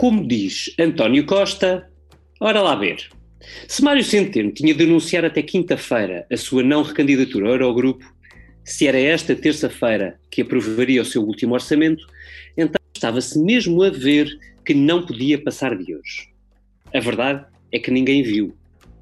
Como 0.00 0.26
diz 0.26 0.74
António 0.80 1.26
Costa, 1.26 1.86
ora 2.40 2.62
lá 2.62 2.74
ver. 2.74 3.10
Se 3.68 3.84
Mário 3.84 4.02
Centeno 4.02 4.50
tinha 4.50 4.72
de 4.72 4.84
anunciar 4.84 5.26
até 5.26 5.42
quinta-feira 5.42 6.26
a 6.32 6.38
sua 6.38 6.62
não 6.62 6.82
recandidatura 6.82 7.48
ao 7.48 7.52
Eurogrupo, 7.52 8.10
se 8.64 8.86
era 8.86 8.98
esta 8.98 9.36
terça-feira 9.36 10.18
que 10.30 10.40
aprovaria 10.40 11.02
o 11.02 11.04
seu 11.04 11.22
último 11.22 11.52
orçamento, 11.52 12.06
então 12.56 12.80
estava-se 12.96 13.38
mesmo 13.38 13.82
a 13.82 13.90
ver 13.90 14.26
que 14.64 14.72
não 14.72 15.04
podia 15.04 15.38
passar 15.38 15.76
de 15.76 15.94
hoje. 15.94 16.30
A 16.94 16.98
verdade 16.98 17.44
é 17.70 17.78
que 17.78 17.90
ninguém 17.90 18.22
viu, 18.22 18.56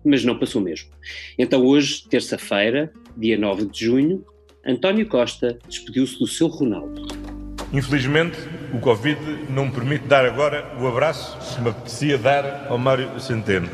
mas 0.05 0.25
não 0.25 0.37
passou 0.37 0.61
mesmo. 0.61 0.91
Então 1.39 1.65
hoje, 1.65 2.09
terça-feira, 2.09 2.93
dia 3.17 3.39
9 3.39 3.67
de 3.67 3.85
junho, 3.85 4.27
António 4.67 5.07
Costa 5.07 5.61
despediu-se 5.69 6.19
do 6.19 6.27
seu 6.27 6.49
Ronaldo. 6.49 7.48
Infelizmente, 7.73 8.39
o 8.73 8.79
Covid 8.79 9.21
não 9.51 9.67
me 9.67 9.73
permite 9.73 10.07
dar 10.07 10.25
agora 10.25 10.73
o 10.81 10.87
abraço 10.87 11.37
que 11.55 11.61
me 11.61 11.69
apetecia 11.69 12.17
dar 12.17 12.67
ao 12.69 12.79
Mário 12.79 13.21
Centeno. 13.21 13.69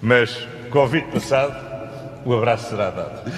Mas, 0.00 0.46
Covid 0.70 1.06
passado, 1.10 1.54
o 2.24 2.32
abraço 2.32 2.70
será 2.70 2.90
dado. 2.90 3.32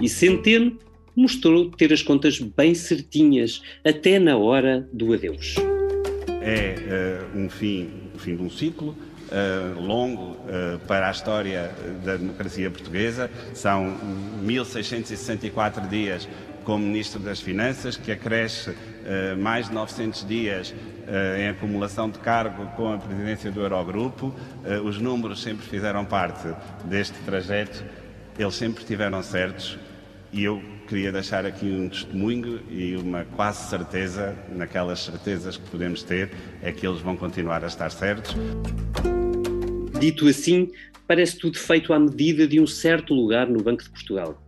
E 0.00 0.08
Centeno 0.08 0.76
mostrou 1.14 1.70
ter 1.70 1.92
as 1.92 2.02
contas 2.02 2.38
bem 2.38 2.74
certinhas, 2.74 3.62
até 3.84 4.18
na 4.18 4.36
hora 4.36 4.88
do 4.92 5.12
adeus. 5.12 5.54
É 6.40 7.24
uh, 7.34 7.38
um 7.38 7.48
fim, 7.48 7.88
o 8.14 8.18
fim 8.18 8.36
de 8.36 8.42
um 8.42 8.50
ciclo, 8.50 8.96
Uh, 9.28 9.78
longo 9.78 10.22
uh, 10.22 10.78
para 10.86 11.06
a 11.06 11.10
história 11.10 11.70
da 12.02 12.16
democracia 12.16 12.70
portuguesa. 12.70 13.30
São 13.52 13.94
1664 14.40 15.86
dias 15.86 16.26
como 16.68 16.84
Ministro 16.84 17.18
das 17.18 17.40
Finanças, 17.40 17.96
que 17.96 18.12
acresce 18.12 18.68
uh, 18.68 18.74
mais 19.38 19.68
de 19.68 19.74
900 19.74 20.28
dias 20.28 20.74
em 21.38 21.48
acumulação 21.48 22.10
de 22.10 22.18
cargo 22.18 22.66
com 22.76 22.92
a 22.92 22.98
presidência 22.98 23.50
do 23.50 23.62
Eurogrupo. 23.62 24.34
os 24.84 24.98
números 24.98 25.42
sempre 25.42 25.64
fizeram 25.66 26.04
parte 26.04 26.46
deste 26.84 27.18
trajeto, 27.20 27.82
eles 28.38 28.54
sempre 28.54 28.82
estiveram 28.82 29.22
certos 29.22 29.78
e 30.30 30.44
eu 30.44 30.62
queria 30.86 31.10
deixar 31.10 31.46
aqui 31.46 31.64
um 31.64 31.88
testemunho 31.88 32.60
e 32.70 32.94
uma 32.96 33.24
quase 33.24 33.70
certeza, 33.70 34.36
naquelas 34.54 35.00
certezas 35.00 35.56
que 35.56 35.70
podemos 35.70 36.02
ter, 36.02 36.30
é 36.62 36.70
que 36.70 36.86
eles 36.86 37.00
vão 37.00 37.16
continuar 37.16 37.64
a 37.64 37.68
estar 37.68 37.90
certos. 37.90 38.36
Dito 39.98 40.28
assim, 40.28 40.70
parece 41.06 41.38
tudo 41.38 41.58
feito 41.58 41.94
à 41.94 41.98
medida 41.98 42.46
de 42.46 42.60
um 42.60 42.66
certo 42.66 43.14
lugar 43.14 43.48
no 43.48 43.62
Banco 43.62 43.82
de 43.82 43.88
Portugal. 43.88 44.47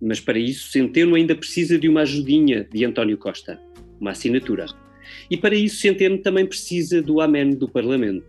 Mas 0.00 0.20
para 0.20 0.38
isso, 0.38 0.70
Centeno 0.70 1.14
ainda 1.14 1.34
precisa 1.34 1.78
de 1.78 1.88
uma 1.88 2.02
ajudinha 2.02 2.66
de 2.70 2.84
António 2.84 3.16
Costa, 3.16 3.58
uma 4.00 4.10
assinatura. 4.10 4.66
E 5.30 5.36
para 5.36 5.54
isso, 5.54 5.76
Centeno 5.76 6.18
também 6.18 6.46
precisa 6.46 7.00
do 7.00 7.20
amém 7.20 7.50
do 7.50 7.68
Parlamento. 7.68 8.24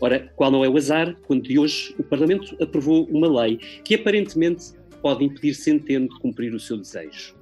Ora, 0.00 0.30
qual 0.34 0.50
não 0.50 0.64
é 0.64 0.68
o 0.68 0.76
azar 0.76 1.14
quando 1.26 1.42
de 1.42 1.58
hoje 1.58 1.94
o 1.98 2.02
Parlamento 2.02 2.56
aprovou 2.62 3.04
uma 3.10 3.42
lei 3.42 3.58
que 3.84 3.94
aparentemente 3.94 4.72
pode 5.02 5.24
impedir 5.24 5.54
Centeno 5.54 6.08
de 6.08 6.18
cumprir 6.18 6.54
o 6.54 6.60
seu 6.60 6.76
desejo. 6.76 7.34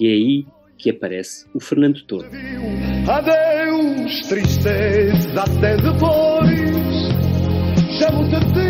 E 0.00 0.06
é 0.06 0.10
aí 0.10 0.46
que 0.76 0.90
aparece 0.90 1.46
o 1.54 1.60
Fernando 1.60 2.02
Todo. 2.04 2.26
Adeus, 3.08 4.26
tristeza, 4.28 5.42
até 5.42 5.76
depois. 5.76 6.78
Chamo-te 7.98 8.67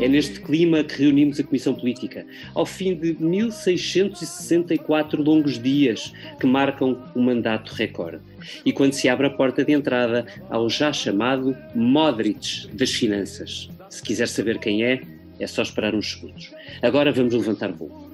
É 0.00 0.08
neste 0.08 0.40
clima 0.40 0.82
que 0.82 1.02
reunimos 1.02 1.38
a 1.38 1.44
Comissão 1.44 1.74
Política, 1.74 2.24
ao 2.54 2.64
fim 2.64 2.94
de 2.94 3.14
1664 3.22 5.22
longos 5.22 5.62
dias 5.62 6.14
que 6.38 6.46
marcam 6.46 6.98
o 7.14 7.20
mandato 7.20 7.74
recorde. 7.74 8.20
E 8.64 8.72
quando 8.72 8.94
se 8.94 9.10
abre 9.10 9.26
a 9.26 9.30
porta 9.30 9.62
de 9.62 9.72
entrada 9.72 10.24
ao 10.48 10.70
já 10.70 10.90
chamado 10.92 11.54
Modric 11.74 12.68
das 12.72 12.90
Finanças. 12.90 13.68
Se 13.90 14.02
quiser 14.02 14.28
saber 14.28 14.58
quem 14.58 14.84
é, 14.84 15.02
é 15.38 15.46
só 15.46 15.60
esperar 15.60 15.94
uns 15.94 16.12
segundos. 16.12 16.50
Agora 16.80 17.12
vamos 17.12 17.34
levantar 17.34 17.72
voo. 17.72 18.08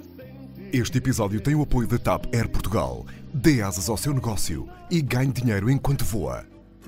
Este 0.73 0.99
episódio 0.99 1.41
tem 1.41 1.55
o 1.55 1.63
apoio 1.63 1.87
da 1.87 1.99
TAP 1.99 2.35
Air 2.35 2.49
Portugal. 2.49 3.07
Dê 3.33 3.63
asas 3.63 3.89
ao 3.89 3.97
seu 3.97 4.13
negócio 4.13 4.69
e 4.91 5.01
ganhe 5.01 5.33
dinheiro 5.33 5.71
enquanto 5.71 6.05
voa. 6.05 6.45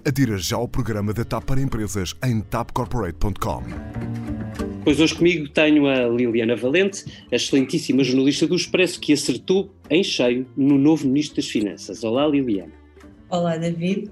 Adira 0.06 0.38
já 0.38 0.56
ao 0.56 0.68
programa 0.68 1.12
da 1.12 1.24
TAP 1.24 1.44
para 1.44 1.60
empresas 1.60 2.14
em 2.24 2.40
tapcorporate.com. 2.40 3.62
Pois 4.84 5.00
hoje 5.00 5.14
comigo 5.14 5.48
tenho 5.48 5.86
a 5.86 6.08
Liliana 6.08 6.56
Valente, 6.56 7.04
a 7.30 7.36
excelentíssima 7.36 8.02
jornalista 8.02 8.46
do 8.46 8.54
Expresso, 8.54 8.98
que 8.98 9.12
acertou 9.12 9.70
em 9.90 10.02
cheio 10.02 10.46
no 10.56 10.78
novo 10.78 11.06
Ministro 11.06 11.36
das 11.36 11.46
Finanças. 11.46 12.02
Olá, 12.02 12.26
Liliana. 12.26 12.72
Olá, 13.28 13.56
David. 13.56 14.10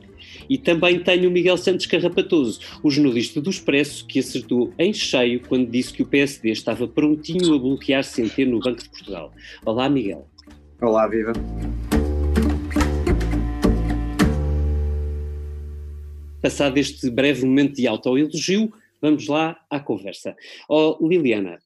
E 0.50 0.58
também 0.58 1.02
tenho 1.02 1.30
o 1.30 1.32
Miguel 1.32 1.56
Santos 1.56 1.86
Carrapatoso, 1.86 2.60
o 2.82 2.90
jornalista 2.90 3.40
do 3.40 3.48
Expresso, 3.48 4.06
que 4.06 4.18
acertou 4.18 4.72
em 4.78 4.92
cheio 4.92 5.40
quando 5.48 5.70
disse 5.70 5.92
que 5.92 6.02
o 6.02 6.06
PSD 6.06 6.50
estava 6.50 6.86
prontinho 6.86 7.54
a 7.54 7.58
bloquear 7.58 8.04
Centeno 8.04 8.52
no 8.52 8.60
Banco 8.60 8.82
de 8.82 8.90
Portugal. 8.90 9.32
Olá, 9.64 9.88
Miguel. 9.88 10.28
Olá, 10.80 11.08
viva. 11.08 11.32
Passado 16.46 16.78
este 16.78 17.10
breve 17.10 17.44
momento 17.44 17.74
de 17.74 17.88
autoelogio, 17.88 18.72
vamos 19.02 19.26
lá 19.26 19.58
à 19.68 19.80
conversa. 19.80 20.36
Oh, 20.68 20.96
Liliana, 21.04 21.58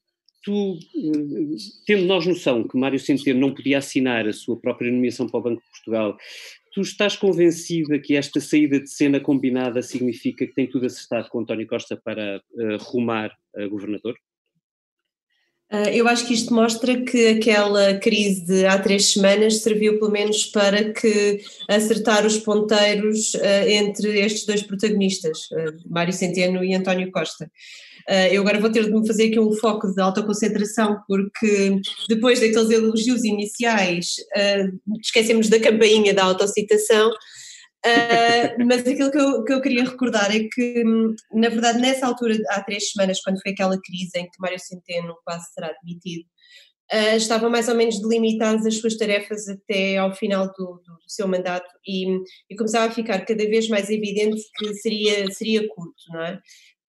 tu, 0.43 0.73
eh, 0.73 1.55
tendo 1.85 2.05
nós 2.05 2.25
noção 2.25 2.67
que 2.67 2.75
Mário 2.75 2.97
Centeno 2.97 3.39
não 3.39 3.53
podia 3.53 3.77
assinar 3.77 4.27
a 4.27 4.33
sua 4.33 4.59
própria 4.59 4.91
nomeação 4.91 5.29
para 5.29 5.39
o 5.39 5.43
Banco 5.43 5.61
de 5.61 5.69
Portugal, 5.69 6.17
tu 6.73 6.81
estás 6.81 7.15
convencida 7.15 7.99
que 7.99 8.15
esta 8.15 8.41
saída 8.41 8.79
de 8.79 8.89
cena 8.89 9.19
combinada 9.19 9.83
significa 9.83 10.47
que 10.47 10.53
tem 10.55 10.67
tudo 10.67 10.87
acertado 10.87 11.29
com 11.29 11.41
António 11.41 11.67
Costa 11.67 11.95
para 11.95 12.41
uh, 12.53 12.77
rumar 12.77 13.37
a 13.55 13.67
governador? 13.67 14.15
Uh, 15.71 15.87
eu 15.93 16.05
acho 16.05 16.27
que 16.27 16.33
isto 16.33 16.53
mostra 16.53 17.01
que 17.01 17.27
aquela 17.27 17.93
crise 17.97 18.45
de 18.45 18.65
há 18.65 18.77
três 18.77 19.13
semanas 19.13 19.61
serviu 19.61 19.97
pelo 19.99 20.11
menos 20.11 20.45
para 20.47 20.91
que 20.91 21.39
acertar 21.69 22.25
os 22.25 22.37
ponteiros 22.37 23.33
uh, 23.35 23.69
entre 23.69 24.19
estes 24.19 24.45
dois 24.45 24.61
protagonistas, 24.63 25.47
Mário 25.89 26.11
Centeno 26.11 26.61
e 26.61 26.75
António 26.75 27.09
Costa. 27.11 27.49
Eu 28.31 28.41
agora 28.41 28.59
vou 28.59 28.71
ter 28.71 28.83
de 28.83 28.91
me 28.91 29.05
fazer 29.05 29.25
aqui 29.25 29.39
um 29.39 29.53
foco 29.53 29.87
de 29.93 30.01
alta 30.01 30.23
concentração, 30.23 30.97
porque 31.07 31.79
depois 32.09 32.39
daqueles 32.39 32.71
elogios 32.71 33.23
iniciais 33.23 34.15
esquecemos 34.99 35.47
da 35.49 35.59
campainha 35.59 36.11
da 36.11 36.23
autocitação, 36.23 37.11
uh, 37.85 38.65
mas 38.65 38.85
aquilo 38.87 39.11
que 39.11 39.17
eu, 39.19 39.43
que 39.43 39.53
eu 39.53 39.61
queria 39.61 39.83
recordar 39.83 40.35
é 40.35 40.47
que, 40.51 40.83
na 41.33 41.49
verdade, 41.49 41.79
nessa 41.79 42.07
altura, 42.07 42.35
há 42.49 42.63
três 42.63 42.91
semanas, 42.91 43.21
quando 43.21 43.41
foi 43.41 43.51
aquela 43.51 43.79
crise 43.81 44.11
em 44.17 44.25
que 44.25 44.39
Mário 44.39 44.59
Centeno 44.59 45.15
quase 45.25 45.45
será 45.53 45.73
demitido, 45.83 46.25
Uh, 46.93 47.15
estavam 47.15 47.49
mais 47.49 47.69
ou 47.69 47.75
menos 47.75 48.01
delimitadas 48.01 48.65
as 48.65 48.75
suas 48.75 48.97
tarefas 48.97 49.47
até 49.47 49.95
ao 49.95 50.13
final 50.13 50.47
do, 50.47 50.81
do, 50.85 50.97
seu 51.07 51.25
mandato 51.25 51.69
e, 51.87 52.05
e, 52.49 52.55
começava 52.57 52.87
a 52.87 52.91
ficar 52.91 53.25
cada 53.25 53.45
vez 53.45 53.69
mais 53.69 53.89
evidente 53.89 54.41
que 54.57 54.73
seria, 54.73 55.25
seria 55.31 55.65
curto, 55.69 56.03
não 56.09 56.21
é? 56.21 56.41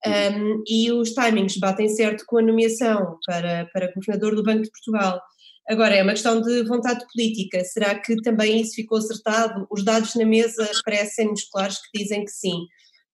Um, 0.04 0.64
e 0.66 0.90
os 0.90 1.14
timings 1.14 1.56
batem 1.56 1.88
certo 1.88 2.24
com 2.26 2.38
a 2.38 2.42
nomeação 2.42 3.16
para, 3.24 3.68
para 3.72 3.92
governador 3.94 4.34
do 4.34 4.42
Banco 4.42 4.62
de 4.62 4.70
Portugal. 4.70 5.20
Agora, 5.68 5.94
é 5.94 6.02
uma 6.02 6.12
questão 6.12 6.40
de 6.40 6.64
vontade 6.64 7.04
política. 7.12 7.64
Será 7.64 7.98
que 7.98 8.16
também 8.22 8.60
isso 8.60 8.74
ficou 8.74 8.98
acertado? 8.98 9.66
Os 9.70 9.84
dados 9.84 10.14
na 10.14 10.24
mesa 10.24 10.68
parecem-nos 10.84 11.44
claros 11.44 11.78
que 11.78 11.98
dizem 11.98 12.24
que 12.24 12.32
sim. 12.32 12.66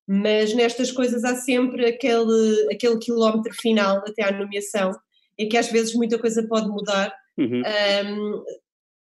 Mas 0.07 0.55
nestas 0.55 0.91
coisas 0.91 1.25
há 1.25 1.37
sempre 1.37 1.87
aquele, 1.87 2.73
aquele 2.73 2.99
quilómetro 2.99 3.53
final 3.55 3.99
até 3.99 4.25
à 4.25 4.33
nomeação, 4.33 4.93
em 5.39 5.49
que 5.49 5.57
às 5.57 5.71
vezes 5.71 5.95
muita 5.95 6.19
coisa 6.19 6.47
pode 6.49 6.69
mudar. 6.69 7.15
Uhum. 7.37 7.63
Um, 8.07 8.45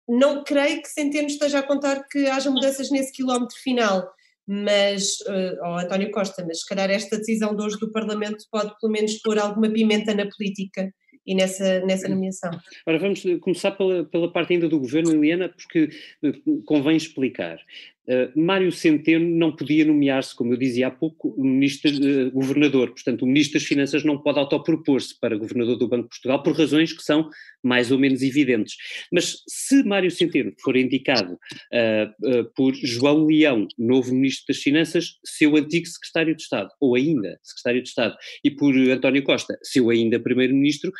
não 0.10 0.44
creio 0.44 0.82
que 0.82 0.90
Centeno 0.90 1.28
esteja 1.28 1.60
a 1.60 1.64
contar 1.64 2.04
que 2.10 2.28
haja 2.28 2.50
mudanças 2.50 2.90
nesse 2.90 3.12
quilómetro 3.12 3.56
final 3.58 4.10
mas, 4.48 5.20
uh, 5.28 5.66
ao 5.66 5.80
António 5.80 6.10
Costa, 6.10 6.46
mas 6.48 6.62
se 6.62 6.66
calhar 6.66 6.90
esta 6.90 7.18
decisão 7.18 7.54
de 7.54 7.62
hoje 7.62 7.78
do 7.80 7.92
Parlamento 7.92 8.46
pode 8.50 8.74
pelo 8.80 8.94
menos 8.94 9.16
pôr 9.22 9.38
alguma 9.38 9.70
pimenta 9.70 10.14
na 10.16 10.26
política 10.26 10.90
e 11.28 11.36
nessa, 11.36 11.82
nessa 11.82 12.08
nomeação. 12.08 12.52
Ora, 12.86 12.98
vamos 12.98 13.22
começar 13.42 13.72
pela, 13.72 14.06
pela 14.06 14.32
parte 14.32 14.54
ainda 14.54 14.70
do 14.70 14.80
governo, 14.80 15.12
Eliana, 15.12 15.50
porque 15.50 15.90
eh, 16.24 16.32
convém 16.66 16.96
explicar. 16.96 17.60
Uh, 18.08 18.32
Mário 18.40 18.72
Centeno 18.72 19.28
não 19.38 19.54
podia 19.54 19.84
nomear-se, 19.84 20.34
como 20.34 20.54
eu 20.54 20.58
dizia 20.58 20.88
há 20.88 20.92
pouco, 20.92 21.36
ministro, 21.38 21.92
uh, 21.92 22.32
governador. 22.32 22.92
Portanto, 22.92 23.24
o 23.24 23.26
Ministro 23.26 23.60
das 23.60 23.68
Finanças 23.68 24.06
não 24.06 24.18
pode 24.18 24.40
autopropor-se 24.40 25.20
para 25.20 25.38
governador 25.38 25.78
do 25.78 25.90
Banco 25.90 26.04
de 26.04 26.10
Portugal 26.12 26.42
por 26.42 26.58
razões 26.58 26.94
que 26.94 27.04
são 27.04 27.30
mais 27.62 27.92
ou 27.92 28.00
menos 28.00 28.22
evidentes. 28.22 28.78
Mas 29.12 29.44
se 29.46 29.84
Mário 29.84 30.10
Centeno 30.10 30.54
for 30.64 30.78
indicado 30.78 31.34
uh, 31.34 32.46
por 32.56 32.74
João 32.76 33.26
Leão, 33.26 33.68
novo 33.78 34.14
Ministro 34.14 34.46
das 34.54 34.64
Finanças, 34.64 35.18
seu 35.26 35.58
antigo 35.58 35.86
Secretário 35.86 36.34
de 36.34 36.44
Estado, 36.44 36.70
ou 36.80 36.96
ainda 36.96 37.38
Secretário 37.44 37.84
de 37.84 37.90
Estado, 37.90 38.16
e 38.42 38.50
por 38.50 38.74
António 38.74 39.24
Costa, 39.24 39.60
seu 39.62 39.90
ainda 39.90 40.18
Primeiro-Ministro, 40.18 40.94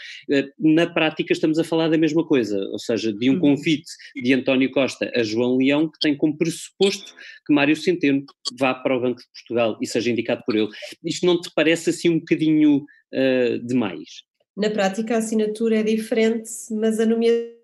na 0.60 0.88
prática 0.88 1.34
estamos 1.34 1.60
a 1.60 1.64
falar 1.64 1.90
da 1.90 1.98
mesma 1.98 2.26
coisa, 2.26 2.58
ou 2.72 2.80
seja, 2.80 3.14
de 3.14 3.30
um 3.30 3.34
uhum. 3.34 3.40
convite 3.40 3.90
de 4.16 4.34
António 4.34 4.72
Costa 4.72 5.12
a 5.16 5.24
João 5.24 5.58
Leão 5.58 5.90
que 5.90 6.00
tem 6.00 6.16
como 6.16 6.38
pressuposto 6.38 6.78
suposto 6.78 7.14
que 7.46 7.54
Mário 7.54 7.76
Centeno 7.76 8.24
vá 8.58 8.74
para 8.74 8.96
o 8.96 9.02
Banco 9.02 9.20
de 9.20 9.28
Portugal 9.34 9.78
e 9.82 9.88
seja 9.88 10.12
indicado 10.12 10.44
por 10.46 10.56
ele. 10.56 10.70
Isto 11.04 11.26
não 11.26 11.40
te 11.40 11.52
parece 11.56 11.90
assim 11.90 12.10
um 12.10 12.20
bocadinho 12.20 12.86
uh, 13.14 13.60
demais? 13.66 14.24
Na 14.56 14.70
prática 14.70 15.16
a 15.16 15.18
assinatura 15.20 15.80
é 15.80 15.84
diferente, 15.84 16.50
mas 16.72 17.00
a 17.00 17.06
nomeação 17.06 17.57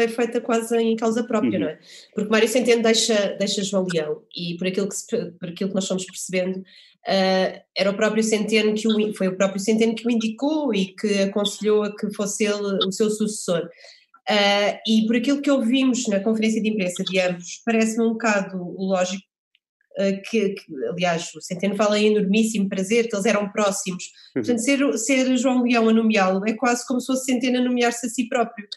é 0.00 0.08
feita 0.08 0.40
quase 0.40 0.76
em 0.76 0.96
causa 0.96 1.24
própria, 1.24 1.58
uhum. 1.58 1.64
não 1.64 1.68
é? 1.68 1.78
Porque 2.14 2.30
Mário 2.30 2.48
Centeno 2.48 2.82
deixa, 2.82 3.36
deixa 3.38 3.62
João 3.62 3.86
Leão 3.92 4.22
e 4.36 4.56
por 4.56 4.66
aquilo 4.66 4.88
que, 4.88 4.96
se, 4.96 5.06
por 5.06 5.48
aquilo 5.48 5.70
que 5.70 5.74
nós 5.74 5.86
fomos 5.86 6.04
percebendo, 6.04 6.58
uh, 6.58 7.60
era 7.76 7.90
o 7.90 7.96
próprio 7.96 8.22
Centeno 8.22 8.74
que 8.74 8.88
o, 8.88 9.14
foi 9.14 9.28
o 9.28 9.36
próprio 9.36 9.60
Centeno 9.60 9.94
que 9.94 10.06
o 10.06 10.10
indicou 10.10 10.74
e 10.74 10.86
que 10.94 11.22
aconselhou 11.22 11.82
a 11.82 11.96
que 11.96 12.12
fosse 12.14 12.44
ele 12.44 12.78
o 12.86 12.92
seu 12.92 13.10
sucessor. 13.10 13.68
Uh, 14.28 14.78
e 14.86 15.06
por 15.06 15.16
aquilo 15.16 15.42
que 15.42 15.50
ouvimos 15.50 16.06
na 16.06 16.20
conferência 16.20 16.62
de 16.62 16.68
imprensa 16.68 17.02
de 17.02 17.18
ambos, 17.18 17.62
parece-me 17.64 18.04
um 18.04 18.12
bocado 18.12 18.56
lógico 18.78 19.24
uh, 19.98 20.22
que, 20.30 20.50
que, 20.50 20.64
aliás, 20.88 21.34
o 21.34 21.40
Centeno 21.40 21.74
fala 21.74 21.98
em 21.98 22.14
enormíssimo 22.14 22.68
prazer, 22.68 23.08
que 23.08 23.14
eles 23.16 23.26
eram 23.26 23.50
próximos. 23.50 24.04
Uhum. 24.36 24.42
Portanto, 24.42 24.58
ser, 24.58 24.98
ser 24.98 25.36
João 25.36 25.62
Leão 25.64 25.88
a 25.88 25.92
nomeá-lo 25.92 26.46
é 26.46 26.52
quase 26.52 26.86
como 26.86 27.00
se 27.00 27.06
fosse 27.06 27.24
Centeno 27.24 27.58
a 27.58 27.64
nomear-se 27.64 28.06
a 28.06 28.08
si 28.08 28.28
próprio. 28.28 28.68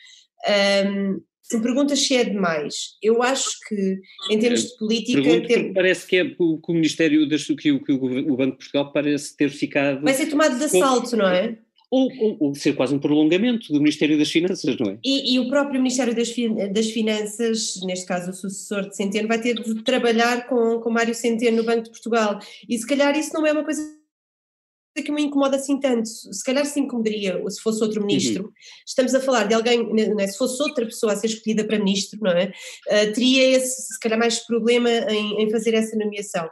Um, 0.48 1.22
se 1.44 1.58
me 1.58 1.64
perguntas 1.64 2.00
se 2.00 2.16
é 2.16 2.24
demais, 2.24 2.98
eu 3.02 3.22
acho 3.22 3.60
que 3.68 4.00
em 4.32 4.40
termos 4.40 4.64
de 4.64 4.78
política. 4.78 5.42
Ter... 5.42 5.74
Parece 5.74 6.08
que 6.08 6.16
é 6.16 6.24
o 6.40 6.58
que 6.58 6.72
o 6.72 6.74
Ministério 6.74 7.28
das, 7.28 7.44
que, 7.46 7.72
o, 7.72 7.84
que 7.84 7.92
o 7.92 8.38
Banco 8.38 8.52
de 8.52 8.58
Portugal 8.58 8.92
parece 8.94 9.36
ter 9.36 9.50
ficado. 9.50 10.02
Vai 10.02 10.14
ser 10.14 10.28
tomado 10.28 10.58
de 10.58 10.64
assalto, 10.64 11.18
não 11.18 11.28
é? 11.28 11.58
Ou, 11.92 12.10
ou, 12.18 12.38
ou, 12.40 12.56
ser 12.56 12.74
quase 12.74 12.96
um 12.96 12.98
prolongamento 12.98 13.72
do 13.72 13.78
Ministério 13.78 14.18
das 14.18 14.32
Finanças, 14.32 14.76
não 14.80 14.92
é? 14.92 14.98
E, 15.04 15.36
e 15.36 15.40
o 15.40 15.48
próprio 15.48 15.80
Ministério 15.80 16.16
das, 16.16 16.34
das, 16.74 16.90
Finanças, 16.90 17.80
neste 17.84 18.08
caso 18.08 18.32
o 18.32 18.34
sucessor 18.34 18.90
de 18.90 18.96
Centeno, 18.96 19.28
vai 19.28 19.40
ter 19.40 19.54
de 19.54 19.84
trabalhar 19.84 20.48
com, 20.48 20.80
com 20.80 20.90
Mário 20.90 21.14
Centeno 21.14 21.58
no 21.58 21.64
Banco 21.64 21.84
de 21.84 21.92
Portugal. 21.92 22.40
E 22.68 22.76
se 22.76 22.88
calhar 22.88 23.16
isso 23.16 23.32
não 23.34 23.46
é 23.46 23.52
uma 23.52 23.64
coisa 23.64 23.84
que 25.02 25.12
me 25.12 25.24
incomoda 25.24 25.56
assim 25.56 25.80
tanto. 25.80 26.08
Se 26.08 26.44
calhar 26.44 26.66
se 26.66 26.80
incomodaria 26.80 27.42
se 27.50 27.62
fosse 27.62 27.82
outro 27.84 28.02
uhum. 28.02 28.08
ministro. 28.08 28.46
Uhum. 28.46 28.52
Estamos 28.86 29.16
a 29.16 29.20
falar 29.20 29.46
de 29.46 29.56
alguém, 29.56 29.90
é? 30.20 30.28
se 30.28 30.38
fosse 30.38 30.62
outra 30.62 30.86
pessoa 30.86 31.14
a 31.14 31.16
ser 31.16 31.28
escolhida 31.28 31.66
para 31.66 31.80
ministro, 31.80 32.20
não 32.22 32.32
é? 32.32 32.52
Uh, 32.88 33.14
teria 33.14 33.58
esse, 33.58 33.94
se 33.94 34.00
calhar 34.00 34.20
mais 34.20 34.46
problema 34.46 34.90
em, 34.90 35.42
em, 35.42 35.50
fazer 35.50 35.74
essa 35.74 35.98
nomeação. 35.98 36.48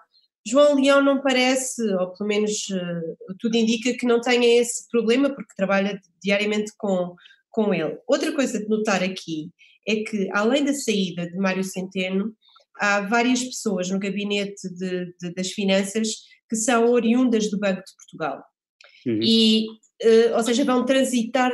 João 0.47 0.75
Leão 0.75 1.03
não 1.03 1.21
parece, 1.21 1.83
ou 1.95 2.13
pelo 2.13 2.27
menos 2.27 2.51
uh, 2.69 3.35
tudo 3.39 3.55
indica 3.55 3.93
que 3.93 4.07
não 4.07 4.19
tenha 4.19 4.59
esse 4.59 4.89
problema, 4.89 5.29
porque 5.29 5.53
trabalha 5.55 5.99
diariamente 6.23 6.71
com, 6.77 7.15
com 7.51 7.71
ele. 7.73 7.97
Outra 8.07 8.33
coisa 8.33 8.59
de 8.59 8.67
notar 8.67 9.03
aqui 9.03 9.51
é 9.87 9.97
que, 9.97 10.29
além 10.31 10.63
da 10.63 10.73
saída 10.73 11.29
de 11.29 11.37
Mário 11.37 11.63
Centeno, 11.63 12.33
há 12.79 13.01
várias 13.01 13.43
pessoas 13.43 13.89
no 13.89 13.99
gabinete 13.99 14.67
de, 14.73 15.13
de, 15.21 15.33
das 15.35 15.51
finanças 15.51 16.07
que 16.51 16.55
são 16.57 16.91
oriundas 16.91 17.49
do 17.49 17.57
Banco 17.57 17.81
de 17.81 17.95
Portugal. 17.95 18.43
Uhum. 19.07 19.19
E, 19.23 19.67
uh, 20.03 20.35
ou 20.35 20.43
seja, 20.43 20.65
vão 20.65 20.85
transitar 20.85 21.49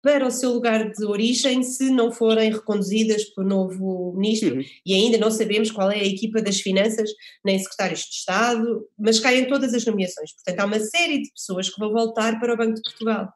para 0.00 0.24
o 0.24 0.30
seu 0.30 0.52
lugar 0.52 0.92
de 0.92 1.04
origem 1.04 1.64
se 1.64 1.90
não 1.90 2.12
forem 2.12 2.52
reconduzidas 2.52 3.24
pelo 3.24 3.48
novo 3.48 4.14
ministro, 4.16 4.54
uhum. 4.54 4.64
e 4.86 4.94
ainda 4.94 5.18
não 5.18 5.30
sabemos 5.30 5.72
qual 5.72 5.90
é 5.90 5.98
a 5.98 6.06
equipa 6.06 6.40
das 6.40 6.60
finanças, 6.60 7.10
nem 7.44 7.58
secretários 7.58 8.00
de 8.00 8.14
Estado, 8.14 8.88
mas 8.96 9.18
caem 9.18 9.48
todas 9.48 9.74
as 9.74 9.84
nomeações. 9.84 10.32
Portanto, 10.32 10.60
há 10.60 10.64
uma 10.66 10.78
série 10.78 11.20
de 11.20 11.32
pessoas 11.32 11.68
que 11.68 11.80
vão 11.80 11.92
voltar 11.92 12.38
para 12.38 12.54
o 12.54 12.56
Banco 12.56 12.74
de 12.74 12.82
Portugal. 12.82 13.28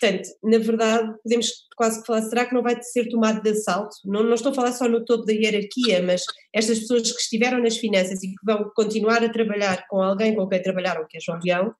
Portanto, 0.00 0.28
na 0.42 0.58
verdade, 0.58 1.14
podemos 1.22 1.48
quase 1.76 2.00
que 2.00 2.06
falar, 2.06 2.22
será 2.22 2.46
que 2.46 2.54
não 2.54 2.62
vai 2.62 2.80
ser 2.82 3.08
tomado 3.08 3.42
de 3.42 3.50
assalto? 3.50 3.94
Não, 4.04 4.22
não 4.24 4.34
estou 4.34 4.50
a 4.50 4.54
falar 4.54 4.72
só 4.72 4.88
no 4.88 5.04
topo 5.04 5.24
da 5.24 5.32
hierarquia, 5.32 6.02
mas 6.02 6.22
estas 6.52 6.80
pessoas 6.80 7.12
que 7.12 7.20
estiveram 7.20 7.60
nas 7.60 7.76
finanças 7.76 8.22
e 8.22 8.28
que 8.28 8.34
vão 8.44 8.70
continuar 8.74 9.22
a 9.22 9.28
trabalhar 9.28 9.86
com 9.88 10.02
alguém 10.02 10.34
com 10.34 10.48
quem 10.48 10.62
trabalharam, 10.62 11.06
que 11.08 11.16
é 11.16 11.20
João 11.20 11.38
Leão, 11.44 11.74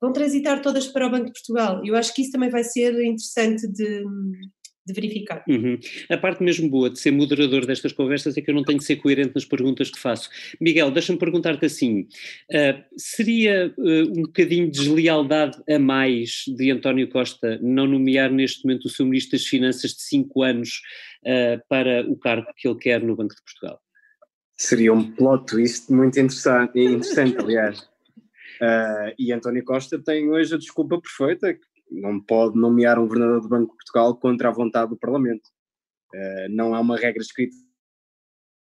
vão 0.00 0.12
transitar 0.12 0.62
todas 0.62 0.86
para 0.86 1.06
o 1.06 1.10
Banco 1.10 1.26
de 1.26 1.32
Portugal. 1.32 1.84
Eu 1.84 1.96
acho 1.96 2.14
que 2.14 2.22
isso 2.22 2.30
também 2.30 2.50
vai 2.50 2.62
ser 2.62 2.92
interessante 3.02 3.66
de, 3.66 4.04
de 4.88 5.00
verificar. 5.00 5.44
Uhum. 5.48 5.78
A 6.10 6.16
parte 6.16 6.42
mesmo 6.42 6.68
boa 6.68 6.90
de 6.90 6.98
ser 6.98 7.10
moderador 7.10 7.66
destas 7.66 7.92
conversas 7.92 8.36
é 8.36 8.40
que 8.40 8.50
eu 8.50 8.54
não 8.54 8.64
tenho 8.64 8.78
de 8.78 8.84
ser 8.84 8.96
coerente 8.96 9.32
nas 9.34 9.44
perguntas 9.44 9.90
que 9.90 9.98
faço. 9.98 10.28
Miguel, 10.60 10.90
deixa-me 10.90 11.18
perguntar-te 11.18 11.66
assim: 11.66 12.08
uh, 12.50 12.84
seria 12.96 13.72
uh, 13.76 14.18
um 14.18 14.22
bocadinho 14.22 14.70
de 14.70 14.80
deslealdade 14.80 15.58
a 15.68 15.78
mais 15.78 16.44
de 16.46 16.70
António 16.70 17.08
Costa 17.08 17.58
não 17.62 17.86
nomear 17.86 18.32
neste 18.32 18.64
momento 18.64 18.86
o 18.86 18.90
seu 18.90 19.04
Ministro 19.04 19.38
das 19.38 19.46
Finanças 19.46 19.92
de 19.92 20.02
5 20.02 20.42
anos 20.42 20.80
uh, 21.24 21.60
para 21.68 22.08
o 22.10 22.16
cargo 22.16 22.46
que 22.56 22.66
ele 22.66 22.78
quer 22.78 23.02
no 23.02 23.14
Banco 23.14 23.34
de 23.34 23.42
Portugal? 23.42 23.80
Seria 24.56 24.92
um 24.92 25.12
plot 25.12 25.46
twist 25.46 25.92
muito 25.92 26.18
interessante, 26.18 26.80
interessante 26.80 27.38
aliás. 27.38 27.88
e 29.16 29.32
António 29.32 29.62
Costa 29.62 30.00
tem 30.00 30.28
hoje 30.28 30.52
a 30.52 30.58
desculpa 30.58 31.00
perfeita, 31.00 31.56
não 31.90 32.20
pode 32.20 32.58
nomear 32.58 32.98
um 32.98 33.06
governador 33.06 33.40
do 33.40 33.48
Banco 33.48 33.72
de 33.72 33.76
Portugal 33.76 34.16
contra 34.16 34.48
a 34.48 34.52
vontade 34.52 34.90
do 34.90 34.96
Parlamento. 34.96 35.48
Uh, 36.14 36.48
não 36.50 36.74
há 36.74 36.80
uma 36.80 36.96
regra 36.96 37.22
escrita 37.22 37.54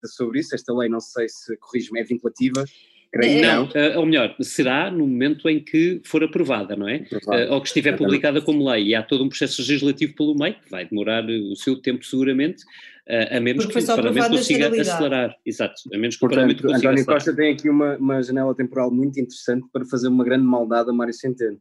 sobre 0.06 0.40
isso, 0.40 0.54
esta 0.54 0.74
lei 0.74 0.90
não 0.90 1.00
sei 1.00 1.28
se 1.28 1.58
corrige-me, 1.58 2.00
é 2.00 2.04
vinculativa, 2.04 2.64
Creio 3.12 3.42
não, 3.42 3.66
não. 3.66 3.68
Uh, 3.68 4.00
ou 4.00 4.06
melhor, 4.06 4.36
será 4.42 4.92
no 4.92 5.08
momento 5.08 5.48
em 5.48 5.64
que 5.64 6.02
for 6.04 6.24
aprovada, 6.24 6.76
não 6.76 6.88
é? 6.88 7.06
Uh, 7.26 7.54
ou 7.54 7.62
que 7.62 7.68
estiver 7.68 7.90
Exatamente. 7.90 7.98
publicada 7.98 8.42
como 8.42 8.70
lei. 8.70 8.88
E 8.88 8.96
há 8.96 9.02
todo 9.02 9.24
um 9.24 9.30
processo 9.30 9.62
legislativo 9.62 10.14
pelo 10.16 10.36
meio, 10.36 10.56
que 10.56 10.70
vai 10.70 10.86
demorar 10.86 11.26
o 11.26 11.56
seu 11.56 11.82
tempo 11.82 12.06
seguramente, 12.06 12.64
uh, 12.64 13.38
a 13.38 13.40
menos 13.40 13.66
Porque 13.66 13.80
que 13.80 13.92
o 13.92 13.96
Parlamento 13.96 14.30
consiga 14.30 14.68
acelerar. 14.68 15.36
Exato, 15.46 15.82
a 15.94 15.98
menos 15.98 16.16
que 16.16 16.20
Portanto, 16.20 16.38
o 16.38 16.48
Parlamento 16.48 16.62
consiga 16.64 16.78
António 16.78 17.02
acelerar. 17.02 17.16
Costa 17.16 17.36
tem 17.36 17.54
aqui 17.54 17.70
uma, 17.70 17.98
uma 17.98 18.22
janela 18.22 18.54
temporal 18.54 18.92
muito 18.92 19.20
interessante 19.20 19.66
para 19.72 19.86
fazer 19.86 20.10
uma 20.10 20.24
grande 20.24 20.46
maldade 20.46 20.90
a 20.90 20.94
Mário 20.94 21.14
Centeno 21.14 21.60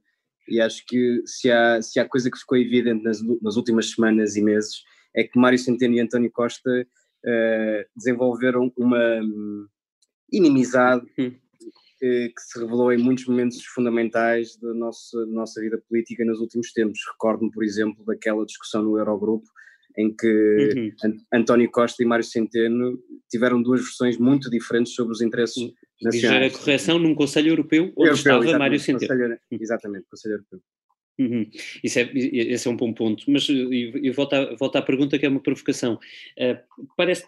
e 0.48 0.60
acho 0.60 0.84
que 0.86 1.22
se 1.26 1.50
há, 1.50 1.80
se 1.82 1.98
há 1.98 2.08
coisa 2.08 2.30
que 2.30 2.38
ficou 2.38 2.58
evidente 2.58 3.02
nas, 3.02 3.20
nas 3.42 3.56
últimas 3.56 3.90
semanas 3.90 4.36
e 4.36 4.42
meses 4.42 4.82
é 5.14 5.24
que 5.24 5.38
Mário 5.38 5.58
Centeno 5.58 5.94
e 5.94 6.00
António 6.00 6.30
Costa 6.30 6.70
uh, 6.70 7.84
desenvolveram 7.96 8.72
uma 8.76 9.20
um, 9.22 9.66
inimizade 10.30 11.06
hum. 11.18 11.32
que, 11.98 12.28
que, 12.28 12.42
se 12.42 12.60
revelou 12.60 12.92
em 12.92 12.98
muitos 12.98 13.26
momentos 13.26 13.64
fundamentais 13.64 14.56
da 14.58 14.74
nossa, 14.74 15.24
nossa 15.26 15.60
vida 15.60 15.82
política 15.88 16.24
nos 16.24 16.40
últimos 16.40 16.72
tempos. 16.72 17.00
Recordo-me, 17.12 17.50
por 17.50 17.64
exemplo, 17.64 18.04
daquela 18.04 18.44
discussão 18.44 18.82
no 18.82 18.98
Eurogrupo 18.98 19.46
em 19.98 20.14
que 20.14 20.92
uhum. 21.02 21.16
António 21.32 21.70
Costa 21.70 22.02
e 22.02 22.06
Mário 22.06 22.24
Centeno 22.24 22.98
tiveram 23.30 23.62
duas 23.62 23.80
versões 23.80 24.18
muito 24.18 24.50
diferentes 24.50 24.94
sobre 24.94 25.12
os 25.12 25.22
interesses. 25.22 25.72
Nacionais. 26.02 26.54
a 26.54 26.58
correção 26.58 26.98
num 26.98 27.14
Conselho 27.14 27.48
Europeu 27.48 27.92
onde 27.96 28.10
Europeu, 28.10 28.40
estava 28.40 28.58
Mário 28.58 28.78
Centeno. 28.78 29.38
Exatamente, 29.50 30.06
Conselho 30.10 30.34
Europeu. 30.34 30.60
Uhum. 31.18 31.48
Isso 31.82 31.98
é, 31.98 32.10
esse 32.12 32.68
é 32.68 32.70
um 32.70 32.76
bom 32.76 32.92
ponto, 32.92 33.24
mas 33.30 33.48
e, 33.48 34.10
volto, 34.10 34.34
à, 34.34 34.54
volto 34.54 34.76
à 34.76 34.82
pergunta 34.82 35.18
que 35.18 35.24
é 35.24 35.28
uma 35.28 35.42
provocação. 35.42 35.94
Uh, 36.38 36.86
parece 36.96 37.26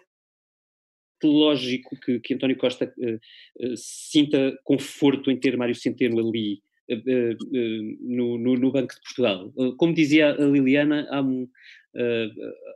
lógico 1.23 1.99
que, 1.99 2.19
que 2.19 2.33
António 2.35 2.57
Costa 2.57 2.93
uh, 2.97 3.65
uh, 3.65 3.77
sinta 3.77 4.57
conforto 4.63 5.31
em 5.31 5.37
ter 5.37 5.57
Mário 5.57 5.75
Centeno 5.75 6.19
ali 6.19 6.61
no, 8.01 8.39
no, 8.39 8.55
no, 8.55 8.71
Banco 8.71 8.95
de 8.95 9.01
Portugal. 9.01 9.53
Como 9.77 9.93
dizia 9.93 10.31
a 10.31 10.45
Liliana, 10.45 11.07
há 11.11 11.21
um, 11.21 11.47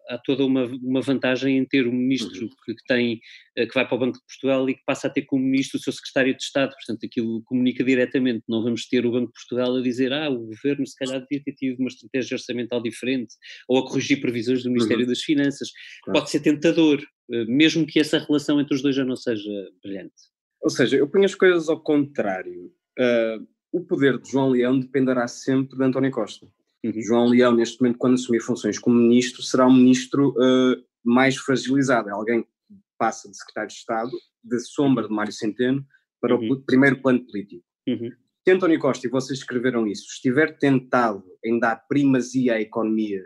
há 0.09 0.17
toda 0.17 0.45
uma, 0.45 0.65
uma 0.65 1.01
vantagem 1.01 1.57
em 1.57 1.65
ter 1.65 1.87
um 1.87 1.91
ministro 1.91 2.43
uhum. 2.43 2.49
que, 2.65 2.75
tem, 2.87 3.15
uh, 3.57 3.67
que 3.67 3.73
vai 3.73 3.87
para 3.87 3.95
o 3.95 3.99
Banco 3.99 4.17
de 4.17 4.25
Portugal 4.25 4.69
e 4.69 4.75
que 4.75 4.83
passa 4.85 5.07
a 5.07 5.09
ter 5.09 5.23
como 5.23 5.43
ministro 5.43 5.79
o 5.79 5.81
seu 5.81 5.93
secretário 5.93 6.35
de 6.35 6.41
Estado, 6.41 6.71
portanto 6.71 7.05
aquilo 7.05 7.43
comunica 7.43 7.83
diretamente, 7.83 8.43
não 8.47 8.63
vamos 8.63 8.87
ter 8.87 9.05
o 9.05 9.11
Banco 9.11 9.27
de 9.27 9.33
Portugal 9.33 9.75
a 9.75 9.81
dizer 9.81 10.11
ah, 10.13 10.29
o 10.29 10.47
governo 10.47 10.85
se 10.85 10.95
calhar 10.97 11.19
devia 11.21 11.43
ter 11.43 11.53
tido 11.53 11.79
uma 11.79 11.89
estratégia 11.89 12.35
orçamental 12.35 12.81
diferente, 12.81 13.35
ou 13.67 13.79
a 13.79 13.87
corrigir 13.87 14.19
previsões 14.19 14.63
do 14.63 14.69
Ministério 14.69 15.03
uhum. 15.03 15.09
das 15.09 15.21
Finanças, 15.21 15.69
claro. 16.03 16.19
pode 16.19 16.31
ser 16.31 16.39
tentador, 16.39 16.99
uh, 16.99 17.45
mesmo 17.47 17.85
que 17.85 17.99
essa 17.99 18.19
relação 18.19 18.59
entre 18.59 18.75
os 18.75 18.81
dois 18.81 18.95
já 18.95 19.05
não 19.05 19.15
seja 19.15 19.51
brilhante. 19.83 20.13
Ou 20.61 20.69
seja, 20.69 20.95
eu 20.95 21.07
ponho 21.09 21.25
as 21.25 21.35
coisas 21.35 21.67
ao 21.67 21.81
contrário. 21.81 22.71
Uh, 22.97 23.45
o 23.71 23.83
poder 23.83 24.19
de 24.19 24.29
João 24.29 24.49
Leão 24.49 24.79
dependerá 24.79 25.27
sempre 25.27 25.75
de 25.75 25.83
António 25.83 26.11
Costa. 26.11 26.47
Uhum. 26.83 27.01
João 27.01 27.27
Leão, 27.27 27.55
neste 27.55 27.81
momento, 27.81 27.97
quando 27.97 28.15
assumir 28.15 28.41
funções 28.41 28.77
como 28.77 28.97
ministro, 28.97 29.41
será 29.41 29.65
um 29.65 29.73
ministro 29.73 30.31
uh, 30.31 30.83
mais 31.03 31.37
fragilizado, 31.37 32.09
é 32.09 32.11
alguém 32.11 32.43
que 32.43 32.49
passa 32.97 33.29
de 33.29 33.37
secretário 33.37 33.69
de 33.69 33.75
Estado, 33.75 34.11
de 34.43 34.59
sombra 34.59 35.07
de 35.07 35.13
Mário 35.13 35.31
Centeno, 35.31 35.85
para 36.19 36.35
uhum. 36.35 36.51
o 36.51 36.61
primeiro 36.61 37.01
plano 37.01 37.25
político. 37.25 37.63
Uhum. 37.87 38.11
Se 38.45 38.51
António 38.51 38.79
Costa, 38.79 39.07
e 39.07 39.09
vocês 39.09 39.39
escreveram 39.39 39.87
isso, 39.87 40.05
estiver 40.09 40.57
tentado 40.57 41.23
em 41.43 41.57
dar 41.59 41.77
primazia 41.87 42.55
à 42.55 42.61
economia, 42.61 43.25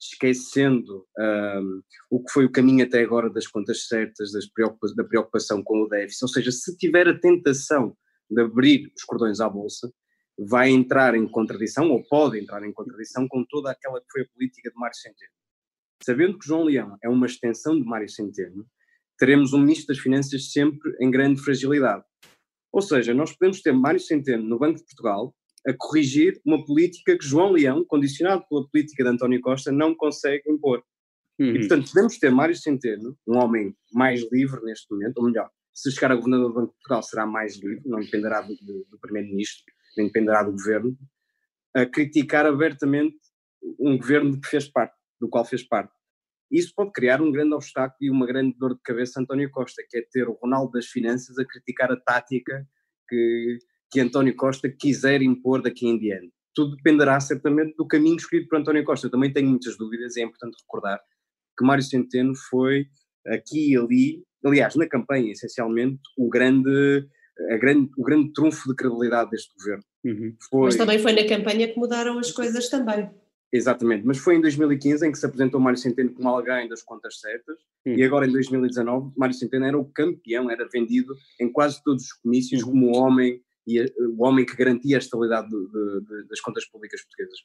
esquecendo 0.00 1.06
um, 1.18 1.82
o 2.10 2.24
que 2.24 2.32
foi 2.32 2.44
o 2.46 2.50
caminho 2.50 2.84
até 2.84 3.02
agora 3.02 3.28
das 3.28 3.46
contas 3.46 3.86
certas, 3.86 4.32
preocupa 4.54 4.86
da 4.96 5.04
preocupação 5.04 5.62
com 5.62 5.82
o 5.82 5.88
déficit, 5.88 6.24
ou 6.24 6.28
seja, 6.28 6.50
se 6.50 6.76
tiver 6.78 7.08
a 7.08 7.18
tentação 7.18 7.94
de 8.30 8.42
abrir 8.42 8.90
os 8.96 9.04
cordões 9.04 9.40
à 9.40 9.48
Bolsa, 9.48 9.92
vai 10.38 10.70
entrar 10.70 11.14
em 11.14 11.26
contradição, 11.26 11.90
ou 11.90 12.02
pode 12.08 12.38
entrar 12.38 12.64
em 12.64 12.72
contradição, 12.72 13.26
com 13.28 13.44
toda 13.44 13.70
aquela 13.70 14.00
que 14.00 14.06
foi 14.10 14.22
a 14.22 14.28
política 14.34 14.70
de 14.70 14.76
Mário 14.76 14.96
Centeno. 14.96 15.32
Sabendo 16.02 16.38
que 16.38 16.46
João 16.46 16.64
Leão 16.64 16.96
é 17.02 17.08
uma 17.08 17.26
extensão 17.26 17.78
de 17.78 17.86
Mário 17.86 18.08
Centeno, 18.08 18.66
teremos 19.18 19.52
um 19.52 19.60
Ministro 19.60 19.94
das 19.94 20.02
Finanças 20.02 20.50
sempre 20.52 20.94
em 21.00 21.10
grande 21.10 21.40
fragilidade. 21.40 22.04
Ou 22.72 22.82
seja, 22.82 23.14
nós 23.14 23.32
podemos 23.32 23.62
ter 23.62 23.72
Mário 23.72 24.00
Centeno 24.00 24.42
no 24.42 24.58
Banco 24.58 24.78
de 24.78 24.84
Portugal 24.84 25.34
a 25.66 25.72
corrigir 25.72 26.40
uma 26.44 26.62
política 26.64 27.16
que 27.16 27.24
João 27.24 27.52
Leão, 27.52 27.84
condicionado 27.86 28.44
pela 28.48 28.68
política 28.68 29.02
de 29.02 29.10
António 29.10 29.40
Costa, 29.40 29.72
não 29.72 29.94
consegue 29.94 30.42
impor. 30.50 30.82
Uhum. 31.38 31.54
E, 31.54 31.58
portanto, 31.60 31.88
podemos 31.88 32.18
ter 32.18 32.30
Mário 32.30 32.54
Centeno, 32.54 33.16
um 33.26 33.38
homem 33.38 33.74
mais 33.92 34.20
livre 34.30 34.60
neste 34.62 34.92
momento, 34.92 35.18
ou 35.18 35.24
melhor, 35.24 35.50
se 35.72 35.90
chegar 35.90 36.12
a 36.12 36.16
governador 36.16 36.48
do 36.48 36.54
Banco 36.54 36.68
de 36.68 36.74
Portugal 36.74 37.02
será 37.02 37.26
mais 37.26 37.56
livre, 37.56 37.82
não 37.86 38.00
dependerá 38.00 38.40
do, 38.42 38.54
do, 38.56 38.86
do 38.90 38.98
Primeiro-Ministro, 39.00 39.64
nem 39.96 40.06
dependerá 40.06 40.42
do 40.42 40.52
Governo, 40.52 40.96
a 41.74 41.86
criticar 41.86 42.46
abertamente 42.46 43.16
um 43.78 43.96
governo 43.96 44.40
que 44.40 44.48
fez 44.48 44.68
parte, 44.68 44.94
do 45.20 45.28
qual 45.28 45.44
fez 45.44 45.66
parte. 45.66 45.92
Isso 46.50 46.72
pode 46.76 46.92
criar 46.92 47.20
um 47.20 47.32
grande 47.32 47.54
obstáculo 47.54 47.96
e 48.00 48.10
uma 48.10 48.26
grande 48.26 48.56
dor 48.58 48.74
de 48.74 48.80
cabeça 48.82 49.18
a 49.18 49.22
António 49.22 49.50
Costa, 49.50 49.82
que 49.88 49.98
é 49.98 50.02
ter 50.12 50.28
o 50.28 50.38
Ronaldo 50.40 50.72
das 50.72 50.86
Finanças 50.86 51.38
a 51.38 51.44
criticar 51.44 51.90
a 51.90 51.96
tática 51.96 52.66
que, 53.08 53.58
que 53.90 54.00
António 54.00 54.36
Costa 54.36 54.68
quiser 54.68 55.22
impor 55.22 55.62
daqui 55.62 55.86
em 55.86 55.98
diante. 55.98 56.32
Tudo 56.54 56.76
dependerá 56.76 57.18
certamente 57.18 57.74
do 57.76 57.86
caminho 57.86 58.16
escolhido 58.16 58.48
por 58.48 58.58
António 58.58 58.84
Costa. 58.84 59.06
Eu 59.06 59.10
também 59.10 59.32
tenho 59.32 59.48
muitas 59.48 59.76
dúvidas 59.76 60.16
e 60.16 60.20
é 60.20 60.24
importante 60.24 60.56
recordar 60.60 61.00
que 61.58 61.64
Mário 61.64 61.82
Centeno 61.82 62.34
foi 62.50 62.86
aqui 63.26 63.72
e 63.72 63.76
ali, 63.76 64.24
aliás, 64.44 64.76
na 64.76 64.88
campanha, 64.88 65.32
essencialmente, 65.32 66.00
o 66.16 66.28
grande, 66.28 67.08
grande, 67.58 67.90
o 67.96 68.02
grande 68.02 68.32
trunfo 68.32 68.68
de 68.68 68.76
credibilidade 68.76 69.30
deste 69.30 69.54
governo. 69.56 69.84
Uhum. 70.04 70.36
Foi... 70.50 70.64
Mas 70.66 70.76
também 70.76 70.98
foi 70.98 71.12
na 71.12 71.26
campanha 71.26 71.68
que 71.68 71.78
mudaram 71.78 72.18
as 72.18 72.30
coisas 72.30 72.68
também. 72.68 73.10
Exatamente, 73.52 74.04
mas 74.04 74.18
foi 74.18 74.34
em 74.34 74.40
2015 74.40 75.06
em 75.06 75.12
que 75.12 75.18
se 75.18 75.24
apresentou 75.24 75.60
Mário 75.60 75.78
Centeno 75.78 76.12
como 76.12 76.28
alguém 76.28 76.68
das 76.68 76.82
contas 76.82 77.20
certas 77.20 77.56
uhum. 77.86 77.94
e 77.94 78.02
agora 78.02 78.26
em 78.26 78.32
2019 78.32 79.12
Mário 79.16 79.34
Centeno 79.34 79.64
era 79.64 79.78
o 79.78 79.84
campeão, 79.84 80.50
era 80.50 80.66
vendido 80.66 81.14
em 81.40 81.52
quase 81.52 81.80
todos 81.84 82.02
os 82.02 82.12
comícios 82.14 82.62
uhum. 82.62 82.70
como 82.70 82.86
o 82.88 82.96
homem, 82.96 83.40
e 83.64 83.80
o 84.00 84.24
homem 84.24 84.44
que 84.44 84.56
garantia 84.56 84.96
a 84.96 84.98
estabilidade 84.98 85.48
de, 85.48 85.56
de, 85.56 86.00
de, 86.00 86.28
das 86.28 86.40
contas 86.40 86.66
públicas 86.66 87.00
portuguesas. 87.02 87.38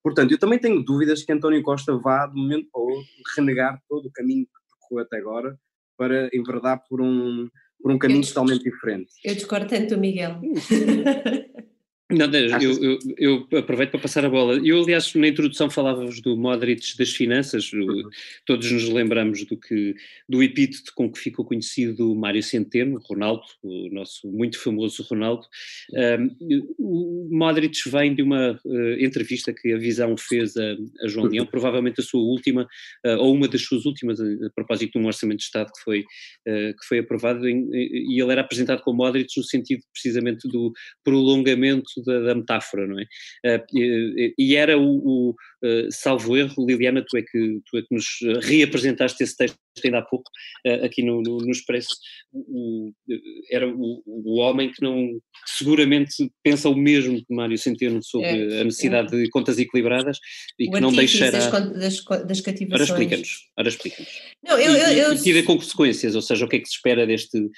Portanto, 0.00 0.30
eu 0.30 0.38
também 0.38 0.60
tenho 0.60 0.82
dúvidas 0.82 1.24
que 1.24 1.32
António 1.32 1.62
Costa 1.62 1.96
vá, 1.96 2.26
de 2.26 2.38
um 2.38 2.42
momento 2.42 2.68
para 2.72 2.80
o 2.80 2.84
outro, 2.84 3.12
renegar 3.36 3.82
todo 3.88 4.06
o 4.06 4.12
caminho 4.12 4.46
que 4.46 4.52
percorreu 4.70 5.04
até 5.04 5.18
agora 5.18 5.58
para 5.96 6.30
enverdar 6.32 6.84
por 6.88 7.00
um, 7.00 7.48
por 7.80 7.92
um 7.92 7.98
caminho 7.98 8.22
eu, 8.22 8.28
totalmente 8.28 8.64
diferente. 8.64 9.12
Eu 9.24 9.34
discordo 9.34 9.68
tanto, 9.68 9.96
Miguel. 9.98 10.40
Não, 12.10 12.24
eu, 12.32 12.98
eu, 13.18 13.46
eu, 13.50 13.58
aproveito 13.58 13.90
para 13.90 14.00
passar 14.00 14.24
a 14.24 14.30
bola. 14.30 14.58
Eu, 14.64 14.82
aliás, 14.82 15.12
na 15.14 15.28
introdução 15.28 15.68
falávamos 15.68 16.22
do 16.22 16.38
Modric 16.38 16.96
das 16.96 17.10
finanças, 17.10 17.70
uhum. 17.70 18.08
todos 18.46 18.72
nos 18.72 18.88
lembramos 18.88 19.44
do, 19.44 19.54
que, 19.58 19.94
do 20.26 20.42
epíteto 20.42 20.94
com 20.94 21.12
que 21.12 21.18
ficou 21.18 21.44
conhecido 21.44 22.14
Mário 22.14 22.42
Centeno, 22.42 22.98
Ronaldo, 23.04 23.42
o 23.62 23.90
nosso 23.90 24.26
muito 24.26 24.58
famoso 24.58 25.02
Ronaldo. 25.02 25.44
Um, 25.92 26.74
o 26.78 27.28
Modric 27.30 27.76
vem 27.90 28.14
de 28.14 28.22
uma 28.22 28.58
uh, 28.64 28.92
entrevista 28.98 29.52
que 29.52 29.74
a 29.74 29.76
Visão 29.76 30.16
fez 30.16 30.56
a, 30.56 30.76
a 31.02 31.08
João 31.08 31.26
Leão, 31.26 31.44
provavelmente 31.44 32.00
a 32.00 32.04
sua 32.04 32.22
última, 32.22 32.62
uh, 33.04 33.18
ou 33.18 33.34
uma 33.34 33.48
das 33.48 33.60
suas 33.60 33.84
últimas, 33.84 34.18
a, 34.18 34.24
a, 34.24 34.50
propósito 34.54 34.92
de 34.92 35.04
um 35.04 35.06
orçamento 35.06 35.40
de 35.40 35.44
Estado 35.44 35.70
que 35.76 35.84
foi, 35.84 36.00
uh, 36.00 36.74
que 36.74 36.86
foi 36.88 37.00
aprovado, 37.00 37.46
em, 37.46 37.68
e 37.70 38.18
ele 38.18 38.32
era 38.32 38.40
apresentado 38.40 38.80
como 38.80 39.04
Modric 39.04 39.28
no 39.36 39.44
sentido 39.44 39.82
precisamente 39.92 40.48
do 40.48 40.72
prolongamento 41.04 41.97
da, 42.04 42.20
da 42.20 42.34
metáfora, 42.34 42.86
não 42.86 42.98
é? 42.98 43.04
Uh, 43.56 43.64
e, 43.74 44.34
e, 44.38 44.56
era 44.56 44.78
o, 44.78 44.82
o 44.82 45.30
uh, 45.30 45.88
salvo 45.90 46.36
erro, 46.36 46.66
Liliana, 46.66 47.04
tu 47.06 47.16
é, 47.16 47.22
que, 47.22 47.60
tu 47.70 47.78
é 47.78 47.82
que 47.82 47.94
nos 47.94 48.06
reapresentaste 48.42 49.22
esse 49.22 49.36
texto 49.36 49.58
ainda 49.84 49.98
há 49.98 50.02
pouco 50.02 50.28
uh, 50.66 50.84
aqui 50.84 51.02
no, 51.02 51.22
no, 51.22 51.38
no 51.38 51.50
Expresso, 51.50 51.94
o, 52.32 52.92
era 53.50 53.68
o, 53.68 54.02
o, 54.06 54.38
homem 54.38 54.70
que 54.70 54.82
não, 54.82 55.20
seguramente 55.46 56.30
pensa 56.42 56.68
o 56.68 56.74
mesmo 56.74 57.18
que 57.18 57.34
Mário 57.34 57.56
Centeno 57.56 58.02
sobre 58.02 58.26
é, 58.26 58.60
a 58.60 58.64
necessidade 58.64 59.14
é. 59.14 59.22
de 59.22 59.30
contas 59.30 59.58
equilibradas 59.58 60.18
e 60.58 60.68
que 60.68 60.80
não 60.80 60.92
deixará... 60.92 61.38
Das, 61.38 61.72
das, 61.72 62.26
das 62.26 62.40
cativações. 62.40 62.90
Ora 62.90 63.00
explica-nos, 63.00 63.38
ora 63.58 63.68
explica-nos. 63.68 64.10
Não, 64.42 64.58
eu, 64.58 64.72
eu, 64.72 65.12
eu... 65.12 65.14
E, 65.14 65.30
e 65.30 65.42
com 65.42 65.56
consequências, 65.56 66.14
ou 66.14 66.22
seja, 66.22 66.44
o 66.44 66.48
que 66.48 66.56
é 66.56 66.60
que 66.60 66.68
se 66.68 66.74
espera 66.74 67.06
deste, 67.06 67.48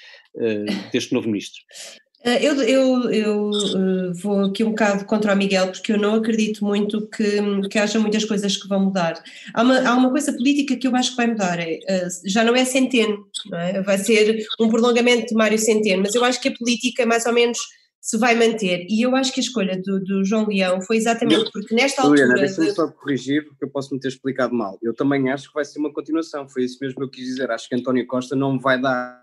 deste 0.91 1.13
novo 1.13 1.27
ministro? 1.27 1.61
Ah, 2.23 2.35
eu, 2.35 2.55
eu, 2.61 3.11
eu 3.11 3.49
uh, 3.49 4.13
vou 4.13 4.45
aqui 4.45 4.63
um 4.63 4.69
bocado 4.69 5.05
contra 5.05 5.33
o 5.33 5.37
Miguel, 5.37 5.71
porque 5.71 5.91
eu 5.91 5.97
não 5.97 6.15
acredito 6.15 6.63
muito 6.63 7.07
que, 7.07 7.67
que 7.67 7.79
haja 7.79 7.99
muitas 7.99 8.25
coisas 8.25 8.55
que 8.55 8.67
vão 8.67 8.85
mudar. 8.85 9.21
Há 9.53 9.61
uma, 9.63 9.79
há 9.79 9.95
uma 9.95 10.11
coisa 10.11 10.31
política 10.31 10.75
que 10.75 10.87
eu 10.87 10.95
acho 10.95 11.11
que 11.11 11.17
vai 11.17 11.27
mudar, 11.27 11.59
é, 11.59 11.79
uh, 11.79 12.29
já 12.29 12.43
não 12.43 12.55
é 12.55 12.63
Centeno, 12.63 13.25
não 13.49 13.57
é? 13.57 13.81
vai 13.81 13.97
ser 13.97 14.45
um 14.59 14.69
prolongamento 14.69 15.27
de 15.27 15.35
Mário 15.35 15.57
Centeno, 15.57 16.03
mas 16.03 16.13
eu 16.13 16.23
acho 16.23 16.39
que 16.39 16.49
a 16.49 16.55
política 16.55 17.05
mais 17.05 17.25
ou 17.25 17.33
menos 17.33 17.57
se 17.99 18.17
vai 18.17 18.35
manter. 18.35 18.85
E 18.89 19.01
eu 19.01 19.15
acho 19.15 19.31
que 19.31 19.39
a 19.39 19.43
escolha 19.43 19.79
do, 19.79 19.99
do 19.99 20.23
João 20.23 20.47
Leão 20.47 20.81
foi 20.81 20.97
exatamente 20.97 21.51
porque 21.51 21.73
nesta 21.73 22.01
altura. 22.01 22.21
Juliana, 22.21 22.41
deixa-me 22.41 22.67
de... 22.67 22.73
só 22.73 22.87
corrigir, 22.87 23.45
porque 23.45 23.63
eu 23.65 23.69
posso 23.69 23.93
me 23.93 23.99
ter 23.99 24.07
explicado 24.07 24.53
mal. 24.53 24.77
Eu 24.81 24.93
também 24.93 25.29
acho 25.31 25.47
que 25.47 25.53
vai 25.53 25.65
ser 25.65 25.79
uma 25.79 25.93
continuação, 25.93 26.49
foi 26.49 26.65
isso 26.65 26.77
mesmo 26.81 26.97
que 26.97 27.03
eu 27.03 27.09
quis 27.09 27.25
dizer. 27.25 27.51
Acho 27.51 27.69
que 27.69 27.75
António 27.75 28.05
Costa 28.07 28.35
não 28.35 28.59
vai 28.59 28.81
dar 28.81 29.21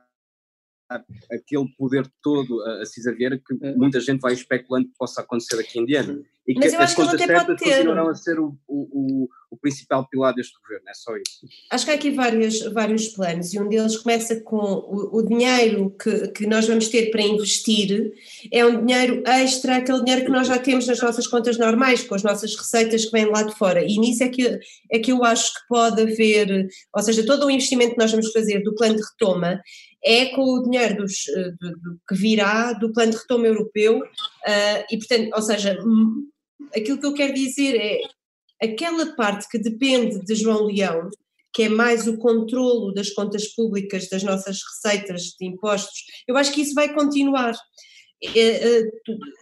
aquele 1.30 1.68
poder 1.76 2.10
todo 2.22 2.62
a, 2.62 2.82
a 2.82 2.86
Cisa 2.86 3.14
Vieira 3.14 3.38
que 3.38 3.66
é. 3.66 3.74
muita 3.74 4.00
gente 4.00 4.20
vai 4.20 4.32
especulando 4.32 4.88
que 4.88 4.94
possa 4.98 5.20
acontecer 5.20 5.58
aqui 5.60 5.78
em 5.78 5.84
diante. 5.84 6.24
E 6.48 6.54
Mas 6.54 6.70
que 6.70 6.76
as 6.76 6.94
contas 6.94 7.20
certas 7.20 7.60
continuarão 7.60 8.08
a 8.08 8.14
ser 8.14 8.40
o, 8.40 8.56
o, 8.66 9.28
o, 9.50 9.56
principal 9.58 10.08
pilar 10.08 10.34
deste 10.34 10.58
governo, 10.58 10.88
é 10.88 10.94
só 10.94 11.14
isso. 11.14 11.46
Acho 11.70 11.84
que 11.84 11.90
há 11.90 11.94
aqui 11.94 12.10
vários, 12.10 12.62
vários 12.72 13.08
planos 13.08 13.52
e 13.52 13.60
um 13.60 13.68
deles 13.68 13.98
começa 13.98 14.40
com 14.40 14.56
o, 14.56 15.18
o 15.18 15.22
dinheiro 15.22 15.94
que, 16.02 16.28
que 16.28 16.46
nós 16.46 16.66
vamos 16.66 16.88
ter 16.88 17.10
para 17.10 17.20
investir 17.20 18.14
é 18.50 18.64
um 18.64 18.82
dinheiro 18.82 19.22
extra, 19.26 19.76
aquele 19.76 20.02
dinheiro 20.02 20.24
que 20.24 20.32
nós 20.32 20.46
já 20.46 20.58
temos 20.58 20.86
nas 20.86 21.02
nossas 21.02 21.26
contas 21.26 21.58
normais, 21.58 22.02
com 22.04 22.14
as 22.14 22.22
nossas 22.22 22.56
receitas 22.56 23.04
que 23.04 23.12
vêm 23.12 23.26
lá 23.26 23.42
de 23.42 23.54
fora 23.54 23.84
e 23.84 23.98
nisso 23.98 24.24
é 24.24 24.30
que, 24.30 24.58
é 24.90 24.98
que 24.98 25.12
eu 25.12 25.22
acho 25.24 25.52
que 25.52 25.60
pode 25.68 26.00
haver, 26.00 26.66
ou 26.96 27.02
seja, 27.02 27.26
todo 27.26 27.44
o 27.44 27.50
investimento 27.50 27.92
que 27.92 27.98
nós 27.98 28.10
vamos 28.10 28.32
fazer 28.32 28.62
do 28.62 28.74
plano 28.74 28.96
de 28.96 29.02
retoma 29.02 29.60
é 30.04 30.26
com 30.26 30.42
o 30.42 30.62
dinheiro 30.62 31.02
dos, 31.02 31.28
eh, 31.28 31.50
do, 31.60 31.70
do, 31.70 32.00
que 32.08 32.14
virá 32.14 32.72
do 32.72 32.92
plano 32.92 33.12
de 33.12 33.18
retoma 33.18 33.46
europeu 33.46 33.98
uh, 33.98 34.84
e 34.90 34.96
portanto, 34.96 35.30
ou 35.34 35.42
seja, 35.42 35.78
aquilo 36.76 36.98
que 36.98 37.06
eu 37.06 37.14
quero 37.14 37.34
dizer 37.34 37.76
é 37.76 38.00
aquela 38.62 39.14
parte 39.16 39.48
que 39.48 39.58
depende 39.58 40.24
de 40.24 40.34
João 40.34 40.66
Leão, 40.66 41.10
que 41.52 41.64
é 41.64 41.68
mais 41.68 42.06
o 42.06 42.18
controlo 42.18 42.92
das 42.92 43.10
contas 43.10 43.48
públicas, 43.48 44.08
das 44.08 44.22
nossas 44.22 44.60
receitas 44.62 45.34
de 45.38 45.46
impostos, 45.46 46.04
eu 46.26 46.36
acho 46.36 46.52
que 46.52 46.60
isso 46.60 46.74
vai 46.74 46.92
continuar. 46.92 47.54
É, 48.22 48.40
é, 48.40 48.82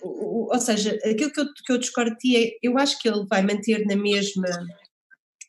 ou 0.04 0.60
seja, 0.60 0.98
aquilo 1.02 1.32
que 1.32 1.40
eu, 1.40 1.46
que 1.64 1.72
eu 1.72 1.78
discordo 1.78 2.10
de 2.12 2.18
ti 2.18 2.36
é, 2.36 2.50
eu 2.62 2.76
acho 2.78 2.98
que 2.98 3.08
ele 3.08 3.26
vai 3.26 3.42
manter 3.42 3.84
na 3.86 3.96
mesma 3.96 4.48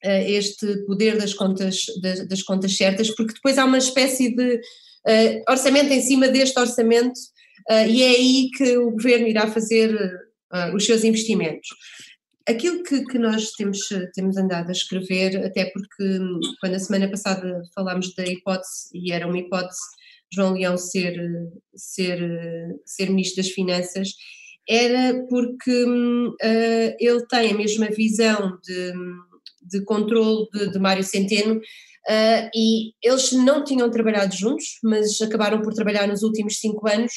este 0.04 0.86
poder 0.86 1.18
das 1.18 1.34
contas, 1.34 1.86
das, 2.02 2.28
das, 2.28 2.44
contas 2.44 2.78
certas, 2.78 3.10
porque 3.10 3.34
depois 3.34 3.58
há 3.58 3.66
uma 3.66 3.80
espécie 3.80 4.34
de 4.34 4.62
uh, 5.08 5.52
orçamento 5.52 5.92
em 5.92 6.02
cima 6.02 6.28
deste 6.28 6.60
orçamento 6.60 7.18
uh, 7.70 7.88
e 7.88 8.04
é 8.04 8.10
aí 8.10 8.50
que 8.56 8.78
o 8.78 8.92
governo 8.92 9.28
irá 9.28 9.48
fazer 9.48 9.96
uh, 9.96 10.76
os 10.76 10.86
seus 10.86 11.04
investimentos. 11.04 11.70
Aquilo 12.48 12.82
que, 12.84 13.04
que, 13.06 13.18
nós 13.20 13.52
temos, 13.52 13.80
temos 14.14 14.38
andado 14.38 14.70
a 14.70 14.72
escrever, 14.72 15.46
até 15.46 15.66
porque 15.66 16.04
hum, 16.04 16.40
quando 16.62 16.76
a 16.76 16.80
semana 16.80 17.10
passada 17.10 17.62
falámos 17.76 18.16
da 18.16 18.26
hipótese, 18.26 18.88
e 18.94 19.12
era 19.12 19.28
uma 19.28 19.38
hipótese 19.38 19.80
João 20.34 20.54
Leão 20.54 20.78
ser, 20.78 21.14
ser, 21.76 22.20
ser 22.86 23.10
Ministro 23.10 23.44
das 23.44 23.52
Finanças, 23.52 24.14
era 24.68 25.26
porque 25.30 25.84
uh, 25.84 26.96
ele 27.00 27.26
tem 27.28 27.52
a 27.52 27.58
mesma 27.58 27.88
visão 27.88 28.58
de, 28.64 28.94
de 29.64 29.84
controle 29.86 30.48
de, 30.54 30.72
de 30.72 30.80
Mário 30.80 31.04
Centeno 31.04 31.62
uh, 32.10 32.50
e 32.56 32.94
eles 33.04 33.32
não 33.32 33.64
tinham 33.64 33.90
trabalhado 33.90 34.36
juntos, 34.36 34.66
mas 34.84 35.22
acabaram 35.22 35.62
por 35.62 35.74
trabalhar 35.74 36.08
nos 36.08 36.24
últimos 36.24 36.60
cinco 36.60 36.88
anos 36.88 37.12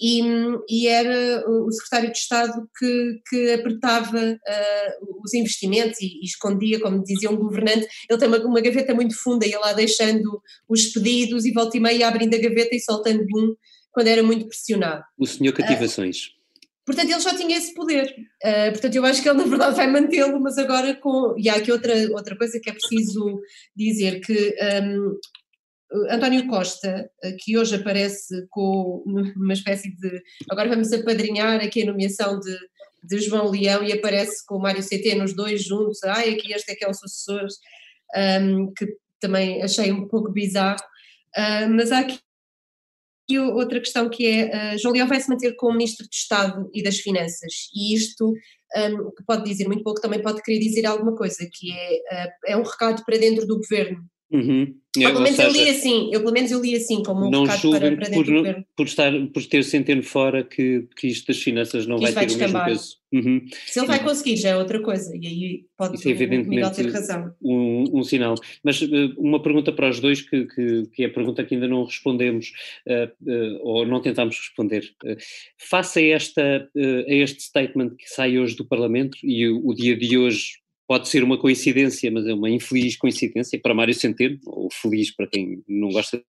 e, 0.00 0.22
e, 0.68 0.88
era 0.88 1.44
o 1.46 1.70
secretário 1.70 2.10
de 2.10 2.18
Estado 2.18 2.66
que, 2.78 3.20
que 3.28 3.52
apertava 3.52 4.18
uh, 4.18 5.20
os 5.22 5.34
investimentos 5.34 6.00
e, 6.00 6.06
e, 6.06 6.24
escondia, 6.24 6.80
como 6.80 7.04
dizia 7.04 7.30
um 7.30 7.36
governante, 7.36 7.86
ele 8.08 8.18
tem 8.18 8.28
uma, 8.28 8.38
uma 8.38 8.60
gaveta 8.62 8.94
muito 8.94 9.14
funda, 9.14 9.46
ia 9.46 9.58
lá 9.58 9.74
deixando 9.74 10.40
os 10.66 10.86
pedidos 10.86 11.44
e 11.44 11.52
volta 11.52 11.76
e 11.76 11.80
meia 11.80 12.08
abrindo 12.08 12.34
a 12.34 12.38
gaveta 12.38 12.74
e 12.74 12.80
soltando 12.80 13.22
um 13.36 13.54
quando 13.92 14.06
era 14.06 14.22
muito 14.22 14.46
pressionado. 14.46 15.02
O 15.18 15.26
senhor 15.26 15.52
cativações. 15.52 16.28
Uh, 16.28 16.39
Portanto, 16.84 17.10
ele 17.10 17.20
já 17.20 17.36
tinha 17.36 17.56
esse 17.56 17.74
poder. 17.74 18.14
Uh, 18.44 18.72
portanto, 18.72 18.94
eu 18.94 19.04
acho 19.04 19.22
que 19.22 19.28
ele, 19.28 19.38
na 19.38 19.44
verdade, 19.44 19.76
vai 19.76 19.86
mantê-lo, 19.86 20.40
mas 20.40 20.58
agora 20.58 20.94
com. 20.94 21.34
E 21.38 21.48
há 21.48 21.56
aqui 21.56 21.70
outra, 21.70 21.94
outra 22.12 22.36
coisa 22.36 22.58
que 22.60 22.70
é 22.70 22.72
preciso 22.72 23.40
dizer: 23.76 24.20
que 24.20 24.54
um, 24.82 25.18
António 26.08 26.46
Costa, 26.46 27.10
que 27.40 27.58
hoje 27.58 27.74
aparece 27.76 28.46
com 28.48 29.02
uma 29.36 29.52
espécie 29.52 29.94
de. 29.96 30.22
Agora 30.50 30.68
vamos 30.68 30.92
apadrinhar 30.92 31.60
aqui 31.60 31.82
a 31.82 31.86
nomeação 31.86 32.38
de, 32.38 32.56
de 33.02 33.18
João 33.18 33.50
Leão 33.50 33.82
e 33.82 33.92
aparece 33.92 34.44
com 34.46 34.56
o 34.56 34.60
Mário 34.60 34.82
CT 34.82 35.16
nos 35.16 35.34
dois 35.34 35.64
juntos. 35.64 36.02
Ai, 36.04 36.30
aqui 36.30 36.52
este 36.52 36.70
é 36.72 36.74
que 36.74 36.84
é 36.84 36.88
o 36.88 36.94
sucessor, 36.94 37.46
um, 38.42 38.72
que 38.72 38.86
também 39.18 39.62
achei 39.62 39.90
um 39.90 40.06
pouco 40.06 40.30
bizarro. 40.30 40.82
Uh, 41.36 41.68
mas 41.70 41.90
há 41.92 42.00
aqui 42.00 42.18
outra 43.38 43.80
questão 43.80 44.08
que 44.08 44.26
é, 44.26 44.74
uh, 44.74 44.78
João 44.78 44.94
Leão 44.94 45.08
vai 45.08 45.20
se 45.20 45.28
manter 45.28 45.54
como 45.56 45.76
Ministro 45.76 46.08
de 46.08 46.16
Estado 46.16 46.68
e 46.72 46.82
das 46.82 46.98
Finanças, 46.98 47.52
e 47.74 47.94
isto, 47.94 48.28
um, 48.28 49.10
que 49.16 49.24
pode 49.26 49.44
dizer 49.44 49.66
muito 49.66 49.82
pouco, 49.82 50.00
também 50.00 50.22
pode 50.22 50.42
querer 50.42 50.58
dizer 50.58 50.86
alguma 50.86 51.14
coisa, 51.14 51.48
que 51.52 51.72
é, 51.72 52.26
uh, 52.26 52.30
é 52.46 52.56
um 52.56 52.62
recado 52.62 53.04
para 53.04 53.18
dentro 53.18 53.46
do 53.46 53.58
Governo, 53.58 54.00
Uhum. 54.32 54.74
É, 54.96 55.02
pelo 55.02 55.20
menos 55.20 55.36
seja, 55.36 55.48
eu 55.48 55.52
li 55.52 55.70
assim, 55.70 56.10
eu 56.12 56.20
pelo 56.20 56.32
menos 56.32 56.50
eu 56.50 56.60
li 56.60 56.74
assim, 56.74 57.02
como 57.02 57.26
um 57.26 57.30
não 57.30 57.44
recado 57.44 57.70
para, 57.70 57.96
para 57.96 58.10
por, 58.10 58.26
não, 58.26 58.64
por, 58.76 58.86
estar, 58.86 59.12
por 59.32 59.46
ter 59.46 59.62
Centeno 59.62 60.02
fora 60.02 60.42
que, 60.42 60.88
que 60.96 61.06
isto 61.06 61.28
das 61.28 61.40
finanças 61.40 61.86
não 61.86 61.98
vai, 61.98 62.10
vai 62.10 62.26
ter 62.26 62.34
descambar. 62.34 62.66
o 62.66 62.70
mesmo 62.70 62.80
peso. 62.80 63.00
Uhum. 63.12 63.44
Se 63.66 63.78
ele 63.78 63.86
vai 63.86 64.02
conseguir 64.02 64.36
já 64.36 64.50
é 64.50 64.56
outra 64.56 64.80
coisa, 64.80 65.16
e 65.16 65.26
aí 65.26 65.64
pode 65.76 65.96
Isso 65.96 66.08
evidentemente 66.08 66.74
ter 66.74 66.90
razão. 66.90 67.32
Um, 67.42 67.98
um, 67.98 68.04
sinal. 68.04 68.34
Mas 68.64 68.82
uh, 68.82 69.14
uma 69.18 69.42
pergunta 69.42 69.72
para 69.72 69.90
os 69.90 70.00
dois, 70.00 70.22
que, 70.22 70.44
que, 70.46 70.82
que, 70.92 71.02
é 71.04 71.06
a 71.06 71.12
pergunta 71.12 71.44
que 71.44 71.54
ainda 71.54 71.68
não 71.68 71.84
respondemos, 71.84 72.52
uh, 72.86 73.30
uh, 73.30 73.58
ou 73.62 73.86
não 73.86 74.00
tentámos 74.00 74.38
responder. 74.38 74.92
face 75.56 75.98
a, 75.98 76.16
esta, 76.16 76.68
a 76.76 77.14
este 77.14 77.42
statement 77.42 77.90
que 77.96 78.08
sai 78.08 78.38
hoje 78.38 78.56
do 78.56 78.64
Parlamento, 78.64 79.18
e 79.22 79.48
o, 79.48 79.66
o 79.66 79.74
dia 79.74 79.96
de 79.96 80.16
hoje 80.16 80.59
pode 80.90 81.08
ser 81.08 81.22
uma 81.22 81.38
coincidência, 81.38 82.10
mas 82.10 82.26
é 82.26 82.34
uma 82.34 82.50
infeliz 82.50 82.96
coincidência 82.96 83.60
para 83.62 83.72
Mário 83.72 83.94
Centeno, 83.94 84.40
ou 84.44 84.68
feliz 84.72 85.14
para 85.14 85.28
quem 85.28 85.62
não 85.68 85.88
gosta 85.90 86.20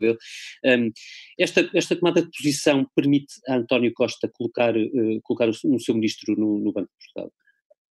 dele. 0.00 0.16
Um, 0.64 0.92
esta, 1.36 1.68
esta 1.74 1.96
tomada 1.96 2.22
de 2.22 2.30
posição 2.30 2.86
permite 2.94 3.34
a 3.48 3.56
António 3.56 3.92
Costa 3.92 4.30
colocar, 4.32 4.72
uh, 4.76 5.20
colocar 5.24 5.48
o, 5.48 5.80
seu 5.80 5.96
ministro 5.96 6.36
no, 6.38 6.60
no 6.60 6.72
Banco 6.72 6.88
de 6.92 7.06
Portugal. 7.06 7.32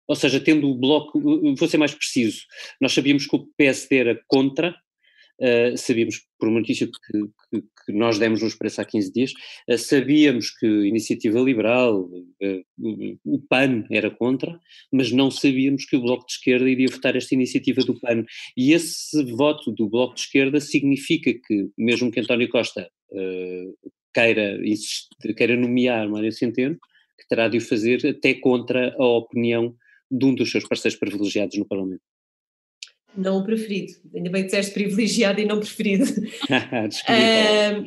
Ou 0.07 0.15
seja, 0.15 0.39
tendo 0.39 0.71
o 0.71 0.79
bloco, 0.79 1.21
vou 1.21 1.69
ser 1.69 1.79
mais 1.79 1.93
preciso, 1.93 2.43
nós 2.81 2.93
sabíamos 2.93 3.27
que 3.27 3.35
o 3.35 3.45
PSD 3.57 3.97
era 3.97 4.23
contra, 4.29 4.77
Uh, 5.41 5.77
sabíamos, 5.77 6.21
por 6.39 6.49
uma 6.49 6.61
notícia 6.61 6.87
que, 6.87 6.93
que, 7.51 7.63
que, 7.85 7.93
nós 7.93 8.19
demos 8.19 8.41
no 8.41 8.47
Expresso 8.47 8.81
há 8.81 8.85
15 8.85 9.13
dias, 9.13 9.33
uh, 9.69 9.77
sabíamos 9.77 10.51
que 10.51 10.65
a 10.65 10.87
Iniciativa 10.87 11.41
Liberal, 11.41 12.03
uh, 12.03 13.19
o 13.25 13.41
PAN 13.49 13.85
era 13.91 14.11
contra, 14.11 14.59
mas 14.93 15.11
não 15.11 15.31
sabíamos 15.31 15.87
que 15.87 15.97
o 15.97 16.01
Bloco 16.01 16.27
de 16.27 16.35
Esquerda 16.35 16.71
iria 16.71 16.89
votar 16.89 17.17
esta 17.17 17.35
iniciativa 17.35 17.83
do 17.83 17.99
PAN. 17.99 18.25
E 18.57 18.73
esse 18.73 19.25
voto 19.33 19.73
do 19.73 19.89
Bloco 19.89 20.15
de 20.15 20.21
Esquerda 20.21 20.61
significa 20.61 21.33
que, 21.33 21.69
mesmo 21.77 22.11
que 22.13 22.21
António 22.21 22.49
Costa 22.49 22.89
queira, 24.13 24.59
queira 25.37 25.57
nomear 25.57 26.09
Mário 26.09 26.33
Centeno, 26.33 26.77
que 27.19 27.29
terá 27.29 27.49
de 27.49 27.59
o 27.59 27.61
fazer 27.61 28.05
até 28.07 28.35
contra 28.35 28.95
a 28.99 29.05
opinião 29.05 29.75
de 30.11 30.25
um 30.27 30.35
dos 30.35 30.51
seus 30.51 30.67
parceiros 30.67 30.99
privilegiados 30.99 31.59
no 31.59 31.67
Parlamento. 31.67 32.03
Não 33.17 33.39
o 33.39 33.45
preferido. 33.45 33.93
Ainda 34.15 34.31
bem 34.31 34.43
que 34.43 34.49
disseste 34.49 34.73
privilegiado 34.73 35.41
e 35.41 35.45
não 35.45 35.61
preferido. 35.61 36.05
uh, 36.51 37.87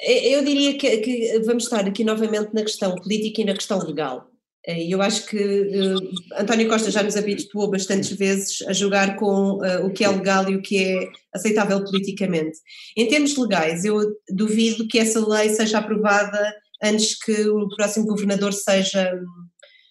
eu 0.00 0.44
diria 0.44 0.76
que, 0.76 0.98
que, 0.98 1.38
vamos 1.44 1.64
estar 1.64 1.86
aqui 1.86 2.02
novamente 2.04 2.52
na 2.52 2.62
questão 2.62 2.94
política 2.96 3.40
e 3.40 3.44
na 3.44 3.54
questão 3.54 3.78
legal. 3.78 4.28
Eu 4.64 5.02
acho 5.02 5.26
que 5.26 5.36
uh, 5.36 6.40
António 6.40 6.68
Costa 6.68 6.90
já 6.90 7.02
nos 7.02 7.16
habituou 7.16 7.68
bastantes 7.68 8.12
vezes 8.12 8.62
a 8.62 8.72
jogar 8.72 9.16
com 9.16 9.54
uh, 9.54 9.84
o 9.84 9.92
que 9.92 10.04
é 10.04 10.08
legal 10.08 10.48
e 10.48 10.54
o 10.54 10.62
que 10.62 10.78
é 10.78 11.08
aceitável 11.34 11.82
politicamente. 11.84 12.58
Em 12.96 13.08
termos 13.08 13.36
legais, 13.36 13.84
eu 13.84 14.00
duvido 14.30 14.86
que 14.86 14.98
essa 14.98 15.24
lei 15.26 15.48
seja 15.48 15.78
aprovada 15.78 16.54
antes 16.82 17.18
que 17.18 17.48
o 17.48 17.68
próximo 17.76 18.06
governador 18.06 18.52
seja, 18.52 19.12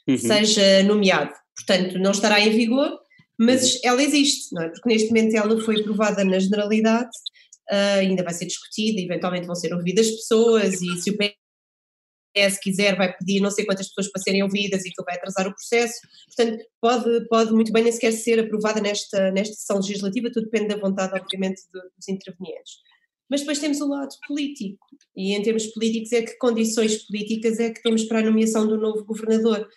uhum. 0.08 0.18
seja 0.18 0.84
nomeado. 0.84 1.32
Portanto, 1.56 2.00
não 2.00 2.12
estará 2.12 2.40
em 2.40 2.52
vigor, 2.52 2.98
mas 3.42 3.80
ela 3.84 4.04
existe, 4.04 4.54
não 4.54 4.62
é? 4.62 4.70
Porque 4.70 4.88
neste 4.88 5.08
momento 5.08 5.36
ela 5.36 5.60
foi 5.62 5.82
aprovada 5.82 6.24
na 6.24 6.38
generalidade, 6.38 7.10
uh, 7.72 8.00
ainda 8.00 8.24
vai 8.24 8.36
ser 8.36 8.46
discutida, 8.46 9.02
eventualmente 9.02 9.48
vão 9.48 9.56
ser 9.56 9.74
ouvidas 9.74 10.12
pessoas 10.12 10.80
e 10.80 11.02
se 11.02 11.10
o 11.10 11.18
PS 11.18 12.60
quiser 12.62 12.96
vai 12.96 13.12
pedir 13.18 13.42
não 13.42 13.50
sei 13.50 13.66
quantas 13.66 13.88
pessoas 13.88 14.12
para 14.12 14.22
serem 14.22 14.44
ouvidas 14.44 14.86
e 14.86 14.92
que 14.92 15.04
vai 15.04 15.16
atrasar 15.16 15.48
o 15.48 15.56
processo, 15.56 16.00
portanto 16.28 16.64
pode, 16.80 17.28
pode 17.30 17.52
muito 17.52 17.72
bem 17.72 17.84
nem 17.84 17.92
sequer 17.92 18.12
ser 18.12 18.40
aprovada 18.40 18.80
nesta, 18.80 19.32
nesta 19.32 19.56
sessão 19.56 19.78
legislativa, 19.78 20.32
tudo 20.32 20.46
depende 20.46 20.76
da 20.76 20.80
vontade 20.80 21.20
obviamente 21.20 21.62
dos 21.74 22.08
intervenientes. 22.08 22.76
Mas 23.28 23.40
depois 23.40 23.58
temos 23.58 23.82
o 23.82 23.88
lado 23.88 24.14
político, 24.28 24.86
e 25.16 25.34
em 25.34 25.42
termos 25.42 25.66
políticos 25.68 26.12
é 26.12 26.22
que 26.22 26.38
condições 26.38 27.08
políticas 27.08 27.60
é 27.60 27.72
que 27.72 27.82
temos 27.82 28.04
para 28.04 28.20
a 28.20 28.24
nomeação 28.24 28.68
do 28.68 28.78
novo 28.78 29.04
governador. 29.06 29.68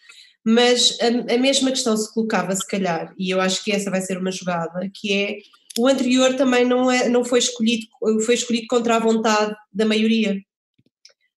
Mas 0.44 0.98
a, 1.00 1.35
a, 1.35 1.38
mesma 1.38 1.70
questão 1.70 1.96
se 1.96 2.12
colocava, 2.12 2.54
se 2.54 2.66
calhar, 2.66 3.14
e 3.18 3.30
eu 3.30 3.40
acho 3.40 3.64
que 3.64 3.72
essa 3.72 3.90
vai 3.90 4.02
ser 4.02 4.18
uma 4.18 4.30
jogada, 4.30 4.90
que 4.92 5.12
é 5.12 5.38
o 5.78 5.88
anterior 5.88 6.35
também 6.35 6.64
não, 6.64 6.90
é, 6.90 7.09
não 7.09 7.24
foi 7.24 7.38
escolhido, 7.38 7.87
foi 8.24 8.35
escolhido 8.35 8.66
contra 8.68 8.96
a 8.96 9.00
vontade 9.00 9.54
da 9.72 9.85
maioria. 9.85 10.37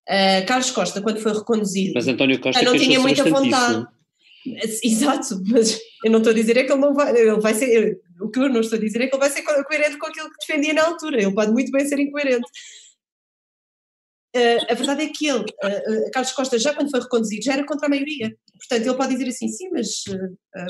Uh, 0.09 0.47
Carlos 0.47 0.71
Costa, 0.71 1.01
quando 1.01 1.21
foi 1.21 1.33
reconduzido, 1.33 1.93
mas 1.95 2.07
António 2.07 2.41
Costa 2.41 2.63
não 2.63 2.77
tinha 2.77 3.01
muita 3.01 3.25
vontade. 3.29 3.87
Exato, 4.83 5.43
mas 5.47 5.81
eu 6.05 6.11
não 6.11 6.19
estou 6.19 6.31
a 6.31 6.35
dizer 6.35 6.57
é 6.57 6.65
que 6.65 6.73
ele 6.73 6.81
não 6.81 6.95
vai, 6.95 7.11
ele 7.11 7.41
vai 7.41 7.55
ser, 7.55 8.01
o 8.21 8.29
que 8.31 8.39
eu 8.39 8.49
não 8.49 8.61
estou 8.61 8.79
a 8.79 8.81
dizer 8.81 9.01
é 9.01 9.07
que 9.09 9.15
ele 9.15 9.21
vai 9.21 9.31
ser 9.31 9.43
coerente 9.43 9.99
com 9.99 10.07
aquilo 10.07 10.31
que 10.31 10.47
defendia 10.47 10.75
na 10.75 10.85
altura, 10.85 11.21
ele 11.21 11.35
pode 11.35 11.51
muito 11.51 11.73
bem 11.73 11.87
ser 11.87 11.99
incoerente. 11.99 12.47
Uh, 14.37 14.71
a 14.71 14.75
verdade 14.75 15.03
é 15.05 15.09
que 15.09 15.27
ele, 15.27 15.41
uh, 15.41 16.11
Carlos 16.13 16.33
Costa, 16.33 16.59
já 16.59 16.75
quando 16.75 16.91
foi 16.91 17.01
reconduzido, 17.01 17.45
já 17.45 17.55
era 17.55 17.67
contra 17.67 17.87
a 17.87 17.91
maioria. 17.91 18.37
Portanto, 18.59 18.87
ele 18.87 18.97
pode 18.97 19.13
dizer 19.13 19.29
assim: 19.29 19.49
sim, 19.49 19.71
mas 19.71 20.05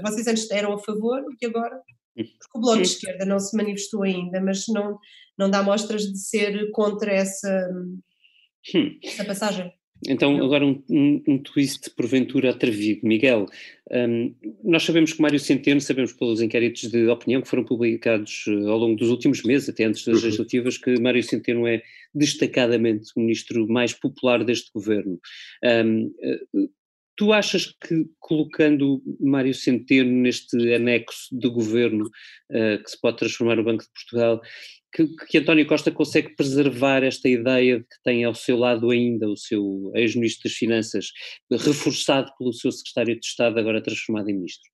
vocês 0.02 0.26
antes 0.26 0.50
eram 0.50 0.72
a 0.72 0.78
favor 0.78 1.22
e 1.40 1.46
agora. 1.46 1.80
Porque 2.14 2.58
o 2.58 2.60
Bloco 2.60 2.78
de 2.78 2.88
Esquerda 2.88 3.26
não 3.26 3.38
se 3.38 3.54
manifestou 3.54 4.02
ainda, 4.02 4.40
mas 4.40 4.64
não, 4.68 4.98
não 5.38 5.50
dá 5.50 5.62
mostras 5.62 6.02
de 6.02 6.18
ser 6.18 6.70
contra 6.70 7.12
essa, 7.12 7.70
hum. 8.74 8.98
essa 9.04 9.24
passagem. 9.24 9.70
Então, 10.06 10.36
agora 10.44 10.64
um, 10.64 10.82
um, 10.90 11.22
um, 11.26 11.38
twist 11.38 11.90
porventura 11.90 12.50
atrevido. 12.50 13.06
Miguel, 13.06 13.46
um, 13.90 14.34
nós 14.62 14.82
sabemos 14.82 15.12
que 15.12 15.22
Mário 15.22 15.38
Centeno, 15.38 15.80
sabemos 15.80 16.12
pelos 16.12 16.42
inquéritos 16.42 16.90
de 16.90 17.08
opinião 17.08 17.40
que 17.40 17.48
foram 17.48 17.64
publicados 17.64 18.46
uh, 18.46 18.68
ao 18.68 18.78
longo 18.78 18.96
dos 18.96 19.08
últimos 19.08 19.42
meses, 19.42 19.68
até 19.68 19.84
antes 19.84 20.04
das 20.04 20.18
uhum. 20.18 20.24
legislativas, 20.24 20.76
que 20.76 21.00
Mário 21.00 21.22
Centeno 21.22 21.66
é 21.66 21.82
destacadamente 22.14 23.10
o 23.16 23.20
ministro 23.20 23.66
mais 23.68 23.94
popular 23.94 24.44
deste 24.44 24.70
governo. 24.72 25.18
Tu 27.16 27.32
achas 27.32 27.66
que 27.66 28.06
colocando 28.18 29.02
Mário 29.20 29.54
Centeno 29.54 30.10
neste 30.10 30.74
anexo 30.74 31.28
de 31.32 31.48
governo 31.48 32.04
uh, 32.04 32.82
que 32.82 32.90
se 32.90 33.00
pode 33.00 33.16
transformar 33.16 33.56
no 33.56 33.64
Banco 33.64 33.84
de 33.84 33.90
Portugal, 33.90 34.40
que, 34.92 35.06
que, 35.28 35.38
António 35.38 35.66
Costa 35.66 35.90
consegue 35.90 36.34
preservar 36.34 37.02
esta 37.02 37.28
ideia 37.28 37.78
de 37.78 37.84
que 37.84 38.02
tem 38.02 38.24
ao 38.24 38.34
seu 38.34 38.56
lado 38.56 38.90
ainda 38.90 39.28
o 39.28 39.36
seu 39.36 39.92
ex-ministro 39.94 40.44
das 40.44 40.52
Finanças, 40.52 41.06
reforçado 41.50 42.30
pelo 42.38 42.52
seu 42.52 42.72
secretário 42.72 43.18
de 43.18 43.26
Estado, 43.26 43.58
agora 43.58 43.82
transformado 43.82 44.30
em 44.30 44.34
ministro? 44.34 44.70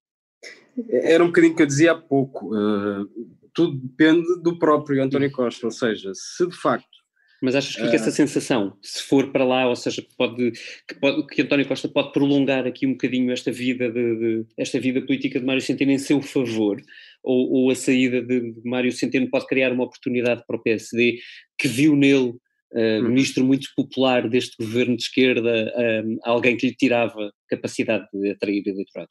Era 0.89 1.23
um 1.23 1.29
bocadinho 1.29 1.55
que 1.55 1.63
eu 1.63 1.67
dizia 1.67 1.93
há 1.93 2.01
pouco. 2.01 2.55
Uh, 2.55 3.09
tudo 3.53 3.77
depende 3.79 4.43
do 4.43 4.59
próprio 4.59 5.03
António 5.03 5.31
Costa, 5.31 5.67
ou 5.67 5.73
seja, 5.73 6.13
se 6.15 6.47
de 6.47 6.57
facto 6.57 7.02
mas 7.43 7.57
achas 7.57 7.75
que 7.75 7.81
fica 7.81 7.93
uh, 7.93 7.97
essa 7.97 8.11
sensação, 8.13 8.79
se 8.81 9.03
for 9.03 9.33
para 9.33 9.45
lá, 9.45 9.69
ou 9.69 9.75
seja, 9.75 10.01
que, 10.01 10.17
pode, 10.17 10.53
que, 10.87 10.95
pode, 11.01 11.27
que 11.27 11.43
António 11.43 11.67
Costa 11.67 11.89
pode 11.89 12.13
prolongar 12.13 12.67
aqui 12.67 12.87
um 12.87 12.93
bocadinho 12.93 13.33
esta 13.33 13.51
vida, 13.51 13.91
de, 13.91 14.17
de 14.17 14.47
esta 14.57 14.79
vida 14.79 15.01
política 15.03 15.41
de 15.41 15.45
Mário 15.45 15.61
Centeno 15.61 15.91
em 15.91 15.99
seu 15.99 16.23
favor, 16.23 16.81
ou, 17.23 17.51
ou 17.51 17.71
a 17.71 17.75
saída 17.75 18.23
de, 18.23 18.55
Mário 18.65 18.93
Centeno 18.93 19.29
pode 19.29 19.49
criar 19.49 19.73
uma 19.73 19.83
oportunidade 19.83 20.45
para 20.47 20.57
o 20.57 20.63
PSD, 20.63 21.19
que 21.59 21.67
viu 21.67 21.97
nele 21.97 22.31
uh, 22.75 23.03
ministro 23.03 23.45
muito 23.45 23.69
popular 23.75 24.29
deste 24.29 24.57
governo 24.57 24.97
de 24.97 25.03
esquerda, 25.03 25.75
um, 26.05 26.19
alguém 26.23 26.57
que 26.57 26.69
lhe 26.69 26.77
tirava 26.77 27.33
capacidade 27.49 28.07
de 28.13 28.31
atrair 28.31 28.63
eleitorado? 28.65 29.09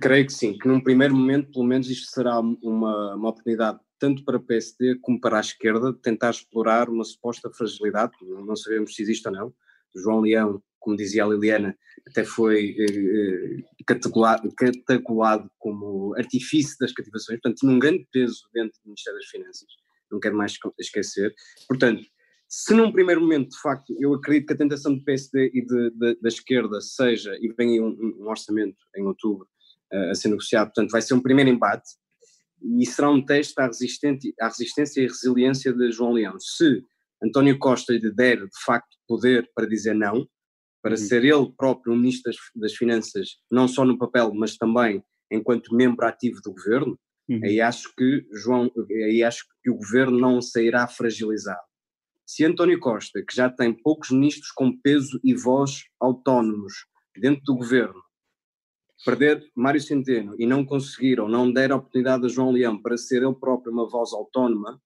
Creio 0.00 0.26
que 0.26 0.32
sim, 0.32 0.56
que 0.56 0.68
num 0.68 0.80
primeiro 0.80 1.16
momento, 1.16 1.50
pelo 1.50 1.64
menos, 1.64 1.90
isto 1.90 2.10
será 2.12 2.38
uma, 2.38 3.16
uma 3.16 3.30
oportunidade 3.30 3.80
tanto 3.98 4.24
para 4.24 4.36
o 4.36 4.42
PSD 4.42 4.98
como 5.00 5.20
para 5.20 5.38
a 5.38 5.40
esquerda, 5.40 5.92
tentar 5.92 6.30
explorar 6.30 6.88
uma 6.88 7.04
suposta 7.04 7.50
fragilidade, 7.50 8.12
não 8.22 8.56
sabemos 8.56 8.94
se 8.94 9.02
existe 9.02 9.26
ou 9.28 9.34
não. 9.34 9.54
João 9.96 10.20
Leão, 10.20 10.62
como 10.78 10.96
dizia 10.96 11.24
a 11.24 11.28
Liliana, 11.28 11.76
até 12.06 12.24
foi 12.24 12.76
eh, 12.78 13.84
categorado 13.86 15.50
como 15.58 16.14
artifício 16.16 16.76
das 16.80 16.92
cativações, 16.92 17.40
portanto 17.40 17.58
tinha 17.58 17.72
um 17.72 17.78
grande 17.78 18.06
peso 18.12 18.48
dentro 18.52 18.78
do 18.82 18.88
Ministério 18.88 19.18
das 19.18 19.28
Finanças, 19.28 19.68
não 20.10 20.20
quero 20.20 20.36
mais 20.36 20.54
esquecer. 20.78 21.34
Portanto, 21.66 22.02
se 22.48 22.72
num 22.72 22.90
primeiro 22.90 23.20
momento, 23.20 23.50
de 23.50 23.60
facto, 23.60 23.94
eu 24.00 24.14
acredito 24.14 24.46
que 24.46 24.52
a 24.54 24.56
tentação 24.56 24.94
do 24.94 25.04
PSD 25.04 25.50
e 25.52 25.66
de, 25.66 25.90
de, 25.90 26.20
da 26.20 26.28
esquerda 26.28 26.80
seja, 26.80 27.36
e 27.40 27.52
vem 27.52 27.80
um, 27.80 28.16
um 28.18 28.28
orçamento 28.28 28.78
em 28.96 29.04
outubro 29.04 29.46
uh, 29.92 30.10
a 30.10 30.14
ser 30.14 30.28
negociado, 30.28 30.68
portanto 30.68 30.90
vai 30.90 31.02
ser 31.02 31.12
um 31.12 31.20
primeiro 31.20 31.50
embate, 31.50 31.90
e 32.62 32.86
será 32.86 33.10
um 33.10 33.24
teste 33.24 33.54
à, 33.60 33.66
resistência, 33.66 34.32
à 34.40 34.48
resistência 34.48 35.00
e 35.00 35.06
resiliência 35.06 35.72
de 35.72 35.90
João 35.92 36.12
Leão. 36.12 36.38
Se 36.40 36.82
António 37.22 37.58
Costa 37.58 37.92
lhe 37.92 38.12
der, 38.12 38.38
de 38.38 38.64
facto, 38.64 38.96
poder 39.06 39.50
para 39.54 39.66
dizer 39.66 39.94
não, 39.94 40.26
para 40.82 40.92
uhum. 40.92 40.96
ser 40.96 41.24
ele 41.24 41.52
próprio 41.56 41.92
o 41.92 41.96
Ministro 41.96 42.30
das, 42.30 42.36
das, 42.54 42.74
Finanças, 42.74 43.36
não 43.50 43.66
só 43.66 43.84
no 43.84 43.98
papel, 43.98 44.32
mas 44.34 44.56
também 44.56 45.02
enquanto 45.30 45.74
membro 45.74 46.06
ativo 46.06 46.40
do 46.42 46.52
governo, 46.52 46.98
Uhum. 47.28 47.40
Aí 47.44 47.60
acho 47.60 47.94
que 47.94 48.26
João, 48.32 48.70
aí 48.90 49.22
acho 49.22 49.44
que 49.62 49.70
o 49.70 49.76
governo 49.76 50.18
não 50.18 50.40
sairá 50.40 50.88
fragilizado. 50.88 51.60
Se 52.26 52.44
António 52.44 52.80
Costa, 52.80 53.22
que 53.22 53.34
já 53.34 53.50
tem 53.50 53.72
poucos 53.72 54.10
ministros 54.10 54.50
com 54.52 54.76
peso 54.80 55.20
e 55.22 55.34
voz 55.34 55.84
autónomos 56.00 56.86
dentro 57.16 57.42
do 57.44 57.56
governo, 57.56 58.02
perder 59.04 59.44
Mário 59.54 59.80
Centeno 59.80 60.34
e 60.38 60.46
não 60.46 60.64
conseguir 60.64 61.20
ou 61.20 61.28
não 61.28 61.52
der 61.52 61.72
a 61.72 61.76
oportunidade 61.76 62.26
a 62.26 62.28
João 62.28 62.50
Leão 62.50 62.80
para 62.80 62.96
ser 62.96 63.22
ele 63.22 63.34
próprio 63.34 63.72
uma 63.72 63.88
voz 63.88 64.12
autónoma, 64.12 64.80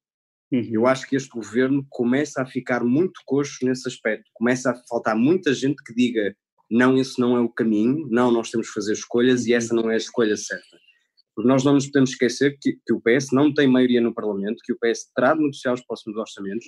uhum. 0.53 0.69
eu 0.71 0.87
acho 0.87 1.09
que 1.09 1.17
este 1.17 1.31
governo 1.31 1.87
começa 1.89 2.43
a 2.43 2.47
ficar 2.47 2.85
muito 2.85 3.21
coxo 3.25 3.65
nesse 3.65 3.89
aspecto. 3.89 4.31
Começa 4.35 4.71
a 4.71 4.75
faltar 4.89 5.17
muita 5.17 5.53
gente 5.55 5.83
que 5.83 5.95
diga 5.95 6.35
não, 6.71 6.97
esse 6.97 7.21
não 7.21 7.37
é 7.37 7.41
o 7.41 7.51
caminho, 7.51 8.09
não, 8.11 8.33
nós 8.33 8.51
temos 8.51 8.69
que 8.69 8.75
fazer 8.75 8.95
escolhas 8.95 9.47
e 9.47 9.53
essa 9.53 9.75
não 9.75 9.91
é 9.91 9.95
a 9.95 9.99
escolha 9.99 10.37
certa. 10.37 10.79
Porque 11.35 11.49
nós 11.49 11.65
não 11.65 11.75
nos 11.75 11.87
podemos 11.87 12.11
esquecer 12.11 12.59
que, 12.61 12.79
que 12.87 12.93
o 12.93 13.01
PS 13.01 13.29
não 13.33 13.53
tem 13.53 13.67
maioria 13.67 14.01
no 14.01 14.15
Parlamento, 14.15 14.63
que 14.65 14.73
o 14.73 14.79
PS 14.79 15.11
terá 15.15 15.35
de 15.35 15.41
negociar 15.41 15.75
os 15.75 15.85
próximos 15.85 16.17
orçamentos, 16.17 16.67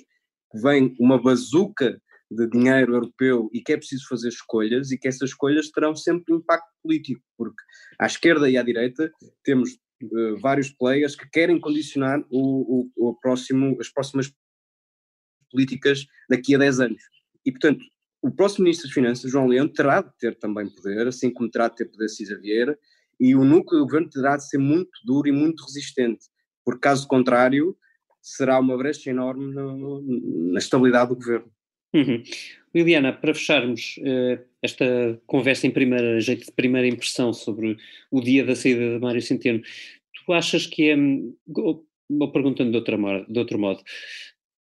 que 0.51 0.61
vem 0.61 0.95
uma 0.99 1.21
bazuca 1.21 1.99
de 2.29 2.47
dinheiro 2.49 2.95
europeu 2.95 3.49
e 3.53 3.61
que 3.61 3.73
é 3.73 3.77
preciso 3.77 4.07
fazer 4.07 4.29
escolhas 4.29 4.91
e 4.91 4.97
que 4.97 5.07
essas 5.07 5.29
escolhas 5.29 5.69
terão 5.69 5.95
sempre 5.95 6.33
impacto 6.33 6.67
político, 6.81 7.21
porque 7.37 7.61
à 7.99 8.05
esquerda 8.05 8.49
e 8.49 8.57
à 8.57 8.63
direita 8.63 9.11
temos 9.43 9.71
uh, 10.03 10.37
vários 10.39 10.69
players 10.69 11.15
que 11.15 11.29
querem 11.29 11.59
condicionar 11.59 12.19
o, 12.29 12.89
o, 12.97 13.09
o 13.09 13.19
próximo, 13.19 13.77
as 13.79 13.89
próximas 13.89 14.31
políticas 15.51 16.05
daqui 16.29 16.55
a 16.55 16.57
10 16.57 16.79
anos. 16.79 17.01
E, 17.45 17.51
portanto, 17.51 17.85
o 18.21 18.31
próximo 18.31 18.63
Ministro 18.63 18.87
das 18.87 18.93
Finanças, 18.93 19.31
João 19.31 19.47
Leão, 19.47 19.67
terá 19.67 20.01
de 20.01 20.11
ter 20.17 20.35
também 20.39 20.67
poder, 20.67 21.07
assim 21.07 21.31
como 21.31 21.49
terá 21.49 21.67
de 21.67 21.75
ter 21.75 21.85
poder 21.85 22.09
Cisa 22.09 22.37
Vieira, 22.39 22.77
e 23.19 23.35
o 23.35 23.45
núcleo 23.45 23.79
do 23.79 23.85
governo 23.85 24.09
terá 24.09 24.35
de 24.35 24.49
ser 24.49 24.57
muito 24.57 24.91
duro 25.05 25.27
e 25.27 25.31
muito 25.31 25.63
resistente, 25.63 26.25
porque 26.65 26.81
caso 26.81 27.07
contrário 27.07 27.77
será 28.21 28.59
uma 28.59 28.75
brecha 28.75 29.11
enorme 29.11 29.53
no, 29.53 30.01
na 30.51 30.57
estabilidade 30.57 31.09
do 31.09 31.15
governo. 31.15 31.54
Uhum. 31.95 32.21
Liliana, 32.73 33.13
para 33.13 33.33
fecharmos 33.33 33.97
uh, 33.99 34.43
esta 34.61 34.85
conversa 35.25 35.65
em 35.65 35.71
primeira, 35.71 36.19
jeito 36.19 36.45
de 36.45 36.51
primeira 36.51 36.85
impressão 36.85 37.31
sobre 37.31 37.77
o 38.11 38.19
dia 38.19 38.43
da 38.43 38.53
saída 38.53 38.95
de 38.95 38.99
Mário 38.99 39.21
Centeno, 39.21 39.61
tu 40.25 40.33
achas 40.33 40.67
que 40.67 40.89
é, 40.89 40.95
vou 41.47 42.31
perguntando 42.33 42.71
de, 42.71 42.77
outra, 42.77 42.97
de 43.29 43.39
outro 43.39 43.57
modo, 43.57 43.81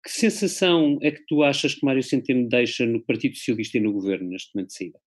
que 0.05 0.11
sensação 0.11 0.99
é 1.01 1.11
que 1.11 1.25
tu 1.27 1.43
achas 1.43 1.75
que 1.75 1.87
Mário 1.87 2.03
Centeno 2.03 2.47
deixa 2.47 2.85
no 2.85 3.01
Partido 3.01 3.37
Socialista 3.37 3.79
e 3.79 3.81
no 3.81 3.93
governo 3.93 4.29
neste 4.29 4.55
momento 4.55 4.69
de 4.69 4.75
saída? 4.75 5.01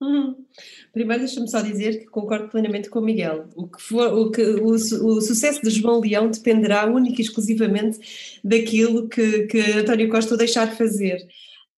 Primeiro 0.92 1.22
deixa-me 1.24 1.50
só 1.50 1.60
dizer 1.60 2.00
que 2.00 2.06
concordo 2.06 2.48
plenamente 2.48 2.90
com 2.90 2.98
o 2.98 3.04
Miguel. 3.04 3.48
O, 3.54 3.68
que 3.68 3.80
for, 3.80 4.12
o, 4.12 4.30
que, 4.30 4.42
o, 4.42 4.72
o, 4.72 5.20
sucesso 5.20 5.62
de 5.62 5.70
João 5.70 6.00
Leão 6.00 6.30
dependerá 6.30 6.86
única 6.86 7.20
e 7.20 7.24
exclusivamente 7.24 7.98
daquilo 8.44 9.08
que, 9.08 9.46
que 9.46 9.60
António 9.72 10.08
Costa 10.08 10.36
deixar 10.36 10.68
de 10.68 10.76
fazer. 10.76 11.18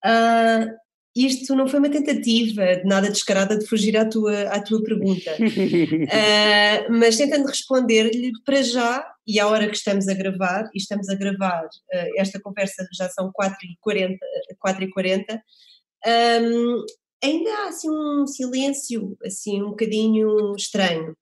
Uh, 0.04 0.76
isto 1.16 1.54
não 1.56 1.66
foi 1.66 1.80
uma 1.80 1.88
tentativa 1.88 2.76
de 2.76 2.84
nada 2.84 3.10
descarada 3.10 3.58
de 3.58 3.66
fugir 3.66 3.96
à 3.96 4.04
tua, 4.04 4.42
à 4.42 4.62
tua 4.62 4.82
pergunta, 4.84 5.32
uh, 5.32 6.92
mas 6.96 7.16
tentando 7.16 7.46
responder-lhe 7.46 8.32
para 8.44 8.62
já, 8.62 9.04
e 9.26 9.40
à 9.40 9.48
hora 9.48 9.68
que 9.68 9.76
estamos 9.76 10.06
a 10.06 10.14
gravar, 10.14 10.70
e 10.72 10.78
estamos 10.78 11.08
a 11.08 11.16
gravar, 11.16 11.64
uh, 11.64 12.20
esta 12.20 12.40
conversa 12.40 12.86
já 12.96 13.08
são 13.08 13.32
4h40, 13.32 14.16
4h40 14.64 15.40
um, 16.06 16.84
ainda 17.22 17.50
há 17.50 17.68
assim 17.68 17.90
um 17.90 18.26
silêncio 18.26 19.16
assim 19.24 19.62
um 19.62 19.70
bocadinho 19.70 20.54
estranho. 20.56 21.16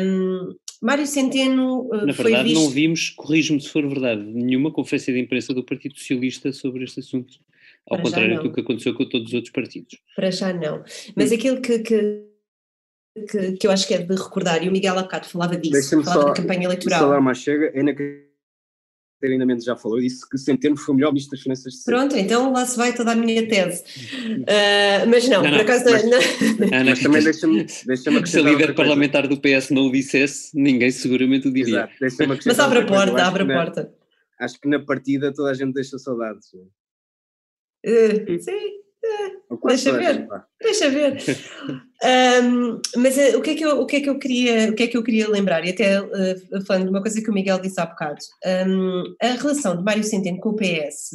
Um, 0.00 0.54
Mário 0.80 1.06
Centeno 1.06 1.88
uh, 1.92 2.06
Na 2.06 2.12
verdade, 2.12 2.50
visto... 2.50 2.62
não 2.62 2.70
vimos, 2.70 3.10
corrijo-me 3.10 3.60
se 3.60 3.68
for 3.68 3.86
verdade, 3.86 4.22
nenhuma 4.22 4.72
conferência 4.72 5.12
de 5.12 5.18
imprensa 5.18 5.52
do 5.52 5.64
Partido 5.64 5.98
Socialista 5.98 6.52
sobre 6.52 6.84
este 6.84 7.00
assunto. 7.00 7.38
Ao 7.90 7.96
Para 7.96 8.04
contrário 8.04 8.42
do 8.42 8.52
que 8.52 8.60
aconteceu 8.60 8.94
com 8.94 9.08
todos 9.08 9.28
os 9.28 9.34
outros 9.34 9.52
partidos. 9.52 9.98
Para 10.14 10.30
já 10.30 10.52
não. 10.52 10.84
Mas 11.16 11.32
hum. 11.32 11.34
aquilo 11.34 11.60
que, 11.60 11.78
que, 11.80 12.24
que, 13.28 13.52
que, 13.52 13.66
eu 13.66 13.70
acho 13.70 13.88
que 13.88 13.94
é 13.94 13.98
de 13.98 14.14
recordar, 14.14 14.62
e 14.62 14.68
o 14.68 14.72
Miguel 14.72 14.98
Acato 14.98 15.28
falava 15.28 15.56
disso, 15.56 16.02
falava 16.02 16.20
só, 16.20 16.28
da 16.28 16.34
campanha 16.34 16.64
eleitoral. 16.64 17.00
Só 17.00 17.20
mais 17.20 17.38
chega, 17.38 17.72
é 17.74 17.82
na 17.82 17.92
Catarina 19.20 19.44
Mendes 19.44 19.64
já 19.64 19.76
falou, 19.76 19.98
disse 19.98 20.28
que 20.28 20.38
Centeno 20.38 20.76
foi 20.76 20.94
o 20.94 20.96
melhor 20.96 21.10
ministro 21.10 21.32
das 21.32 21.42
Finanças 21.42 21.72
de 21.72 21.78
sempre. 21.80 21.94
Pronto, 21.94 22.16
então 22.16 22.52
lá 22.52 22.64
se 22.64 22.76
vai 22.76 22.94
toda 22.94 23.12
a 23.12 23.16
minha 23.16 23.46
tese. 23.48 23.82
Uh, 23.82 25.08
mas 25.08 25.28
não, 25.28 25.42
não, 25.42 25.50
por 25.50 25.60
acaso. 25.60 25.84
Mas, 25.90 26.04
não, 26.04 26.10
não. 26.10 26.84
mas 26.84 27.00
também 27.00 27.24
deixa-me 27.24 27.64
deixa 27.64 28.26
Se 28.26 28.38
a 28.38 28.42
líder 28.42 28.74
parlamentar 28.76 29.26
do 29.26 29.36
PS 29.40 29.70
não 29.70 29.86
o 29.86 29.92
dissesse, 29.92 30.50
ninguém 30.54 30.90
seguramente 30.92 31.48
o 31.48 31.52
diria. 31.52 31.90
Exato, 32.00 32.40
mas 32.46 32.58
abre 32.60 32.78
a 32.78 32.86
porta, 32.86 33.24
abre 33.24 33.42
a 33.42 33.46
porta. 33.46 33.92
Acho 34.38 34.60
que 34.60 34.68
na 34.68 34.78
partida 34.78 35.34
toda 35.34 35.50
a 35.50 35.54
gente 35.54 35.72
deixa 35.74 35.98
saudades. 35.98 36.52
Uh, 36.54 38.40
sim, 38.40 38.78
uh, 39.04 39.66
deixa 39.66 39.92
ver, 39.92 40.26
deixa 40.60 40.90
ver. 40.90 41.16
Um, 42.00 42.80
mas 42.96 43.16
uh, 43.16 43.38
o, 43.38 43.42
que 43.42 43.50
é 43.50 43.54
que 43.56 43.64
eu, 43.64 43.80
o, 43.80 43.84
que 43.84 43.96
é 43.96 44.00
que 44.00 44.08
eu 44.08 44.18
queria, 44.20 44.70
o 44.70 44.74
que 44.74 44.84
é 44.84 44.86
que 44.86 44.96
eu 44.96 45.02
queria 45.02 45.28
lembrar, 45.28 45.64
e 45.64 45.70
até 45.70 46.00
uh, 46.00 46.64
falando 46.64 46.84
de 46.84 46.90
uma 46.90 47.02
coisa 47.02 47.20
que 47.20 47.28
o 47.28 47.34
Miguel 47.34 47.60
disse 47.60 47.80
há 47.80 47.86
bocado, 47.86 48.20
um, 48.68 49.02
a 49.20 49.32
relação 49.32 49.76
de 49.76 49.82
Mário 49.82 50.04
Centeno 50.04 50.38
com 50.38 50.50
o 50.50 50.56
PS 50.56 51.10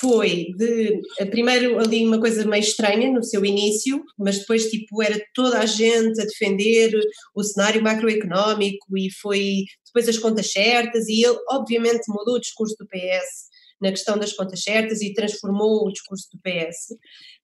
foi 0.00 0.46
de, 0.56 1.00
primeiro 1.30 1.80
ali 1.80 2.06
uma 2.06 2.20
coisa 2.20 2.46
meio 2.46 2.60
estranha 2.60 3.10
no 3.10 3.24
seu 3.24 3.44
início, 3.44 4.04
mas 4.16 4.38
depois 4.38 4.70
tipo 4.70 5.02
era 5.02 5.20
toda 5.34 5.58
a 5.58 5.66
gente 5.66 6.20
a 6.20 6.24
defender 6.24 6.92
o 7.34 7.42
cenário 7.42 7.82
macroeconómico 7.82 8.96
e 8.96 9.10
foi 9.20 9.64
depois 9.84 10.08
as 10.08 10.18
contas 10.18 10.52
certas 10.52 11.08
e 11.08 11.24
ele 11.24 11.38
obviamente 11.50 12.04
mudou 12.08 12.36
o 12.36 12.40
discurso 12.40 12.76
do 12.78 12.86
PS 12.86 13.52
na 13.84 13.90
questão 13.90 14.18
das 14.18 14.32
contas 14.32 14.62
certas 14.62 15.02
e 15.02 15.12
transformou 15.12 15.86
o 15.86 15.92
discurso 15.92 16.28
do 16.32 16.40
PS. 16.40 16.96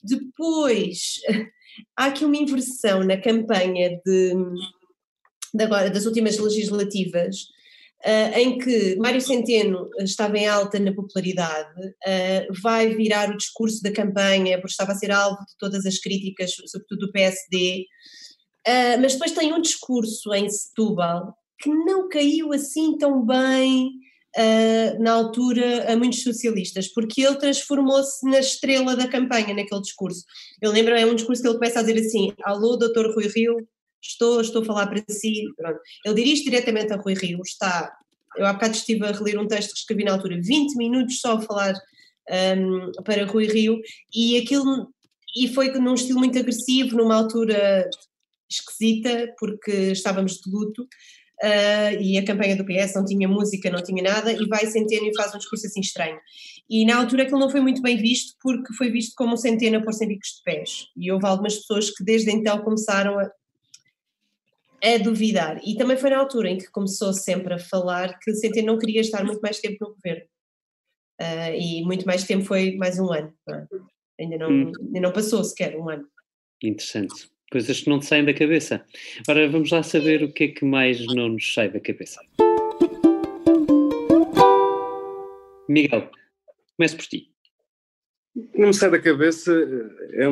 Depois, 0.02 1.20
há 1.96 2.06
aqui 2.06 2.24
uma 2.24 2.36
inversão 2.36 3.04
na 3.04 3.18
campanha 3.18 4.00
de, 4.04 4.34
de 5.54 5.64
agora, 5.64 5.90
das 5.90 6.06
últimas 6.06 6.38
legislativas, 6.38 7.36
uh, 8.06 8.38
em 8.38 8.58
que 8.58 8.96
Mário 8.96 9.20
Centeno 9.20 9.90
estava 9.98 10.38
em 10.38 10.48
alta 10.48 10.80
na 10.80 10.94
popularidade, 10.94 11.78
uh, 11.78 12.60
vai 12.62 12.94
virar 12.94 13.30
o 13.30 13.36
discurso 13.36 13.82
da 13.82 13.92
campanha, 13.92 14.58
porque 14.58 14.72
estava 14.72 14.92
a 14.92 14.96
ser 14.96 15.10
alvo 15.10 15.40
de 15.40 15.56
todas 15.58 15.84
as 15.84 15.98
críticas, 15.98 16.52
sobretudo 16.66 17.06
do 17.06 17.12
PSD, 17.12 17.84
uh, 18.66 18.70
ah, 18.70 18.96
mas 18.98 19.12
depois 19.12 19.32
tem 19.32 19.52
um 19.52 19.60
discurso 19.60 20.32
em 20.32 20.48
Setúbal 20.48 21.34
que 21.60 21.68
não 21.68 22.08
caiu 22.08 22.54
assim 22.54 22.96
tão 22.96 23.24
bem 23.24 23.90
uh, 24.36 25.02
na 25.02 25.12
altura 25.12 25.92
a 25.92 25.96
muitos 25.96 26.22
socialistas, 26.22 26.88
porque 26.88 27.22
ele 27.22 27.36
transformou-se 27.36 28.24
na 28.28 28.38
estrela 28.38 28.96
da 28.96 29.08
campanha 29.08 29.54
naquele 29.54 29.80
discurso. 29.80 30.24
Eu 30.60 30.70
lembro, 30.70 30.94
é 30.94 31.04
um 31.06 31.14
discurso 31.14 31.42
que 31.42 31.48
ele 31.48 31.58
começa 31.58 31.80
a 31.80 31.82
dizer 31.82 32.00
assim: 32.00 32.32
Alô, 32.42 32.76
doutor 32.76 33.12
Rui 33.14 33.28
Rio, 33.28 33.56
estou, 34.02 34.40
estou 34.40 34.62
a 34.62 34.64
falar 34.64 34.86
para 34.86 35.02
si. 35.08 35.44
Pronto. 35.56 35.80
Ele 36.04 36.14
dirige 36.14 36.44
diretamente 36.44 36.92
a 36.92 36.96
Rui 36.96 37.14
Rio, 37.14 37.40
está. 37.44 37.92
Eu 38.36 38.46
há 38.46 38.52
bocado 38.52 38.74
estive 38.74 39.04
a 39.04 39.10
reler 39.10 39.40
um 39.40 39.48
texto 39.48 39.72
que 39.72 39.80
escrevi 39.80 40.04
na 40.04 40.12
altura, 40.12 40.40
20 40.40 40.76
minutos 40.76 41.20
só 41.20 41.36
a 41.36 41.40
falar 41.40 41.74
um, 42.56 42.92
para 43.02 43.26
Rui 43.26 43.46
Rio, 43.46 43.80
e 44.14 44.38
aquilo. 44.38 44.88
E 45.36 45.48
foi 45.48 45.70
num 45.72 45.94
estilo 45.94 46.18
muito 46.18 46.38
agressivo, 46.38 46.96
numa 46.96 47.14
altura 47.14 47.88
esquisita, 48.50 49.32
porque 49.38 49.92
estávamos 49.92 50.34
de 50.34 50.50
luto, 50.50 50.86
uh, 51.42 52.00
e 52.00 52.18
a 52.18 52.24
campanha 52.24 52.56
do 52.56 52.64
PS 52.64 52.94
não 52.94 53.04
tinha 53.04 53.28
música, 53.28 53.70
não 53.70 53.82
tinha 53.82 54.02
nada, 54.02 54.32
e 54.32 54.46
vai 54.46 54.66
Centeno 54.66 55.06
e 55.06 55.16
faz 55.16 55.34
um 55.34 55.38
discurso 55.38 55.66
assim 55.66 55.80
estranho. 55.80 56.18
E 56.68 56.84
na 56.84 56.98
altura 56.98 57.24
aquilo 57.24 57.40
não 57.40 57.50
foi 57.50 57.60
muito 57.60 57.82
bem 57.82 57.96
visto, 57.96 58.36
porque 58.40 58.72
foi 58.74 58.90
visto 58.90 59.14
como 59.16 59.34
um 59.34 59.36
Centeno 59.36 59.78
a 59.78 59.82
pôr-se 59.82 60.04
em 60.04 60.08
bicos 60.08 60.36
de 60.36 60.42
pés. 60.44 60.86
E 60.96 61.10
houve 61.10 61.26
algumas 61.26 61.56
pessoas 61.56 61.90
que 61.90 62.04
desde 62.04 62.30
então 62.30 62.62
começaram 62.62 63.18
a, 63.18 63.30
a 64.82 64.98
duvidar. 64.98 65.60
E 65.64 65.76
também 65.76 65.96
foi 65.96 66.10
na 66.10 66.18
altura 66.18 66.50
em 66.50 66.58
que 66.58 66.70
começou 66.70 67.12
sempre 67.12 67.54
a 67.54 67.58
falar 67.58 68.18
que 68.18 68.34
Centeno 68.34 68.68
não 68.68 68.78
queria 68.78 69.00
estar 69.00 69.24
muito 69.24 69.40
mais 69.40 69.58
tempo 69.58 69.76
no 69.80 69.94
governo. 69.94 70.24
Uh, 71.20 71.54
e 71.54 71.82
muito 71.82 72.06
mais 72.06 72.24
tempo 72.24 72.44
foi 72.44 72.76
mais 72.76 72.98
um 72.98 73.12
ano. 73.12 73.32
Ainda, 74.18 74.38
não, 74.38 74.50
hum. 74.50 74.72
ainda 74.80 75.00
não 75.00 75.12
passou 75.12 75.42
sequer 75.44 75.76
um 75.76 75.88
ano. 75.88 76.06
Interessante 76.62 77.30
coisas 77.50 77.80
que 77.80 77.90
não 77.90 77.98
te 77.98 78.06
saem 78.06 78.24
da 78.24 78.32
cabeça. 78.32 78.84
Ora, 79.28 79.48
vamos 79.48 79.70
lá 79.70 79.82
saber 79.82 80.22
o 80.22 80.32
que 80.32 80.44
é 80.44 80.48
que 80.48 80.64
mais 80.64 81.04
não 81.06 81.30
nos 81.30 81.52
sai 81.52 81.70
da 81.70 81.80
cabeça. 81.80 82.20
Miguel, 85.68 86.10
comece 86.76 86.96
por 86.96 87.06
ti. 87.06 87.28
Não 88.54 88.68
me 88.68 88.74
sai 88.74 88.90
da 88.90 89.00
cabeça, 89.00 89.52
é 90.12 90.24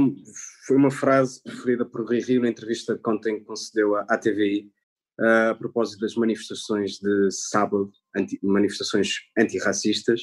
foi 0.67 0.77
uma 0.77 0.91
frase 0.91 1.43
preferida 1.43 1.85
por 1.85 2.07
Rui 2.07 2.21
Rio 2.21 2.43
na 2.43 2.49
entrevista 2.49 2.97
que 2.97 3.11
ontem 3.11 3.43
concedeu 3.43 3.97
à, 3.97 4.03
à 4.03 4.19
TVI, 4.19 4.71
uh, 5.19 5.51
a 5.51 5.55
propósito 5.55 6.01
das 6.01 6.15
manifestações 6.15 6.99
de 6.99 7.31
sábado, 7.31 7.91
anti, 8.15 8.39
manifestações 8.43 9.15
antirracistas. 9.37 10.23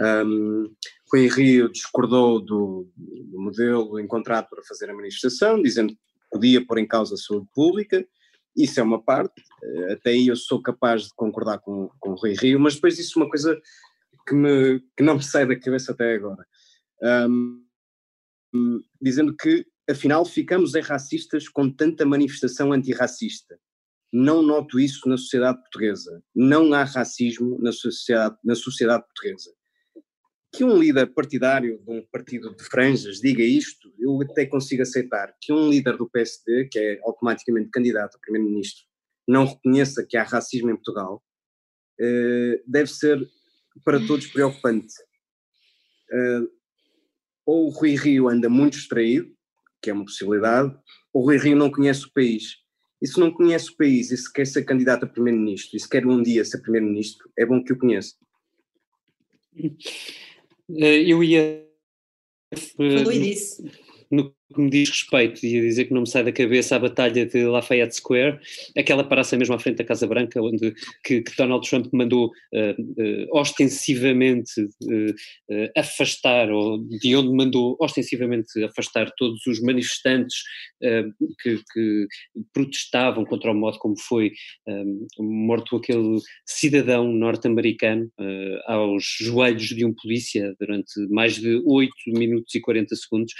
Um, 0.00 0.74
Rui 1.12 1.28
Rio 1.28 1.70
discordou 1.70 2.40
do, 2.40 2.90
do 2.96 3.40
modelo 3.40 3.98
encontrado 4.00 4.48
para 4.50 4.62
fazer 4.64 4.90
a 4.90 4.94
manifestação, 4.94 5.62
dizendo 5.62 5.96
podia 6.34 6.66
pôr 6.66 6.78
em 6.78 6.86
causa 6.86 7.14
a 7.14 7.18
saúde 7.18 7.46
pública 7.54 8.04
isso 8.56 8.78
é 8.78 8.82
uma 8.82 9.02
parte, 9.02 9.42
uh, 9.62 9.92
até 9.92 10.10
aí 10.10 10.28
eu 10.28 10.36
sou 10.36 10.62
capaz 10.62 11.04
de 11.04 11.14
concordar 11.16 11.58
com, 11.58 11.90
com 11.98 12.10
o 12.10 12.14
Rui 12.14 12.34
Rio, 12.34 12.60
mas 12.60 12.76
depois 12.76 12.98
isso 12.98 13.18
é 13.18 13.22
uma 13.22 13.28
coisa 13.28 13.60
que, 14.26 14.34
me, 14.34 14.80
que 14.96 15.02
não 15.02 15.16
me 15.16 15.22
sai 15.22 15.46
da 15.46 15.58
cabeça 15.58 15.92
até 15.92 16.14
agora. 16.14 16.46
Um, 17.02 17.62
dizendo 19.02 19.34
que, 19.36 19.66
afinal, 19.90 20.24
ficamos 20.24 20.74
em 20.76 20.80
racistas 20.80 21.48
com 21.48 21.68
tanta 21.68 22.06
manifestação 22.06 22.72
antirracista. 22.72 23.58
Não 24.12 24.40
noto 24.42 24.78
isso 24.78 25.08
na 25.08 25.16
sociedade 25.16 25.58
portuguesa. 25.58 26.22
Não 26.32 26.72
há 26.72 26.84
racismo 26.84 27.58
na 27.60 27.72
sociedade, 27.72 28.36
na 28.44 28.54
sociedade 28.54 29.04
portuguesa. 29.04 29.50
Que 30.56 30.64
um 30.64 30.78
líder 30.78 31.12
partidário 31.12 31.82
de 31.84 31.90
um 31.90 32.06
partido 32.12 32.54
de 32.54 32.62
franjas 32.64 33.20
diga 33.20 33.42
isto, 33.42 33.92
eu 33.98 34.20
até 34.22 34.46
consigo 34.46 34.82
aceitar. 34.82 35.34
Que 35.40 35.52
um 35.52 35.68
líder 35.68 35.96
do 35.96 36.08
PSD, 36.08 36.68
que 36.70 36.78
é 36.78 37.00
automaticamente 37.02 37.70
candidato 37.70 38.16
a 38.16 38.20
primeiro-ministro, 38.20 38.84
não 39.26 39.46
reconheça 39.46 40.06
que 40.08 40.16
há 40.16 40.22
racismo 40.22 40.70
em 40.70 40.76
Portugal, 40.76 41.22
eh, 41.98 42.62
deve 42.66 42.88
ser 42.88 43.18
para 43.84 44.04
todos 44.06 44.28
preocupante. 44.28 44.94
Eh, 46.12 46.40
ou 47.46 47.66
o 47.66 47.70
Rui 47.70 47.96
Rio 47.96 48.28
anda 48.28 48.48
muito 48.48 48.74
distraído, 48.74 49.34
que 49.82 49.90
é 49.90 49.92
uma 49.92 50.04
possibilidade, 50.04 50.74
ou 51.12 51.22
o 51.22 51.24
Rui 51.26 51.38
Rio 51.38 51.56
não 51.56 51.70
conhece 51.70 52.06
o 52.06 52.12
país. 52.12 52.58
E 53.02 53.06
se 53.06 53.18
não 53.18 53.30
conhece 53.32 53.70
o 53.70 53.76
país 53.76 54.10
e 54.10 54.16
se 54.16 54.32
quer 54.32 54.46
ser 54.46 54.64
candidato 54.64 55.04
a 55.04 55.08
primeiro-ministro, 55.08 55.76
e 55.76 55.80
se 55.80 55.88
quer 55.88 56.06
um 56.06 56.22
dia 56.22 56.44
ser 56.44 56.62
primeiro-ministro, 56.62 57.28
é 57.36 57.44
bom 57.44 57.62
que 57.62 57.72
o 57.72 57.78
conheça. 57.78 58.14
Eh, 60.70 61.10
eu 61.12 61.22
ia. 61.22 61.62
Falou 62.76 63.12
disso. 63.12 63.62
No 64.10 64.34
que 64.52 64.60
me 64.60 64.70
diz 64.70 64.90
respeito, 64.90 65.44
ia 65.44 65.60
dizer 65.62 65.86
que 65.86 65.94
não 65.94 66.02
me 66.02 66.08
sai 66.08 66.22
da 66.24 66.32
cabeça 66.32 66.76
a 66.76 66.78
batalha 66.78 67.24
de 67.24 67.44
Lafayette 67.44 67.96
Square, 67.96 68.38
aquela 68.76 69.02
praça 69.02 69.36
mesmo 69.36 69.54
à 69.54 69.58
frente 69.58 69.78
da 69.78 69.84
Casa 69.84 70.06
Branca, 70.06 70.40
onde 70.42 70.74
que, 71.02 71.22
que 71.22 71.36
Donald 71.36 71.68
Trump 71.68 71.86
mandou 71.92 72.26
uh, 72.26 72.82
uh, 72.82 73.38
ostensivamente 73.38 74.60
uh, 74.60 75.70
afastar, 75.76 76.50
ou 76.50 76.78
de 76.78 77.16
onde 77.16 77.34
mandou 77.34 77.76
ostensivamente 77.80 78.62
afastar 78.64 79.10
todos 79.16 79.46
os 79.46 79.60
manifestantes 79.60 80.42
que, 81.42 81.58
que, 81.72 82.06
protestavam 82.52 83.24
contra 83.24 83.50
o 83.50 83.54
modo 83.54 83.78
como 83.78 83.98
foi 83.98 84.32
morto 85.18 85.76
aquele 85.76 86.18
cidadão 86.44 87.10
norte-americano 87.10 88.10
aos 88.66 89.04
joelhos 89.20 89.68
de 89.68 89.84
um 89.84 89.94
polícia 89.94 90.54
durante 90.60 90.92
mais 91.10 91.36
de 91.36 91.62
8 91.64 91.90
minutos 92.08 92.54
e 92.54 92.60
40 92.60 92.94
segundos 92.96 93.32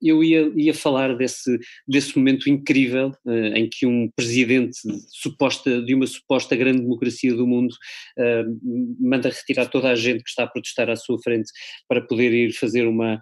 eu 0.00 0.22
ia, 0.22 0.50
ia 0.56 0.74
falar 0.74 1.16
desse, 1.16 1.58
desse 1.86 2.16
momento 2.16 2.48
incrível 2.48 3.12
uh, 3.26 3.56
em 3.56 3.68
que 3.68 3.86
um 3.86 4.08
presidente 4.14 4.78
suposta, 5.08 5.82
de 5.82 5.94
uma 5.94 6.06
suposta 6.06 6.54
grande 6.56 6.80
democracia 6.80 7.34
do 7.34 7.46
mundo 7.46 7.72
uh, 8.18 8.58
manda 9.00 9.28
retirar 9.28 9.66
toda 9.66 9.90
a 9.90 9.96
gente 9.96 10.22
que 10.22 10.30
está 10.30 10.44
a 10.44 10.48
protestar 10.48 10.88
à 10.88 10.96
sua 10.96 11.18
frente 11.20 11.50
para 11.88 12.00
poder 12.00 12.32
ir 12.32 12.52
fazer 12.52 12.86
uma, 12.86 13.20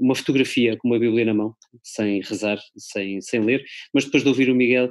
uma 0.00 0.14
fotografia 0.14 0.76
com 0.76 0.88
uma 0.88 0.98
Bíblia 0.98 1.24
na 1.24 1.34
mão, 1.34 1.54
sem 1.84 2.20
rezar, 2.20 2.60
sem, 2.76 3.20
sem 3.20 3.40
ler, 3.40 3.64
mas 3.94 4.04
depois 4.04 4.22
de 4.22 4.28
ouvir 4.28 4.50
o 4.50 4.54
Miguel 4.54 4.90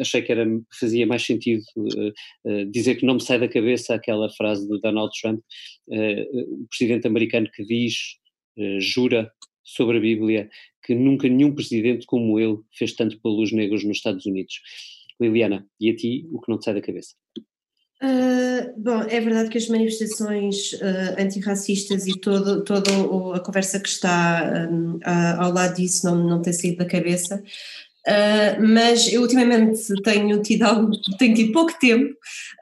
achei 0.00 0.22
que 0.22 0.30
era, 0.30 0.46
fazia 0.78 1.06
mais 1.06 1.24
sentido 1.24 1.62
dizer 2.70 2.94
que 2.94 3.04
não 3.04 3.14
me 3.14 3.20
sai 3.20 3.40
da 3.40 3.48
cabeça 3.48 3.94
aquela 3.94 4.30
frase 4.30 4.68
de 4.68 4.80
Donald 4.80 5.10
Trump, 5.20 5.40
o 5.88 6.66
presidente 6.68 7.08
americano 7.08 7.48
que 7.52 7.64
diz, 7.64 7.94
jura 8.78 9.28
sobre 9.74 9.98
a 9.98 10.00
Bíblia 10.00 10.48
que 10.82 10.94
nunca 10.94 11.28
nenhum 11.28 11.54
presidente 11.54 12.06
como 12.06 12.38
ele 12.40 12.58
fez 12.72 12.92
tanto 12.92 13.20
pelos 13.20 13.52
negros 13.52 13.84
nos 13.84 13.98
Estados 13.98 14.24
Unidos. 14.24 14.60
Liliana, 15.20 15.66
e 15.80 15.90
a 15.90 15.96
ti 15.96 16.28
o 16.32 16.40
que 16.40 16.50
não 16.50 16.58
te 16.58 16.64
sai 16.64 16.74
da 16.74 16.80
cabeça? 16.80 17.14
Uh, 18.00 18.80
bom, 18.80 19.02
é 19.02 19.20
verdade 19.20 19.50
que 19.50 19.58
as 19.58 19.68
manifestações 19.68 20.72
uh, 20.74 21.20
antirracistas 21.20 22.06
e 22.06 22.18
todo, 22.18 22.62
toda 22.62 22.90
a 23.34 23.40
conversa 23.40 23.80
que 23.80 23.88
está 23.88 24.68
um, 24.70 24.96
uh, 24.98 25.40
ao 25.40 25.52
lado 25.52 25.74
disso 25.74 26.06
não, 26.06 26.16
não 26.16 26.40
tem 26.40 26.52
saído 26.52 26.78
da 26.78 26.86
cabeça. 26.86 27.42
Uh, 28.08 28.66
mas 28.66 29.12
eu 29.12 29.20
ultimamente 29.20 29.82
tenho 30.02 30.40
tido, 30.40 30.62
algo, 30.62 30.90
tenho 31.18 31.34
tido 31.34 31.52
pouco 31.52 31.78
tempo 31.78 32.10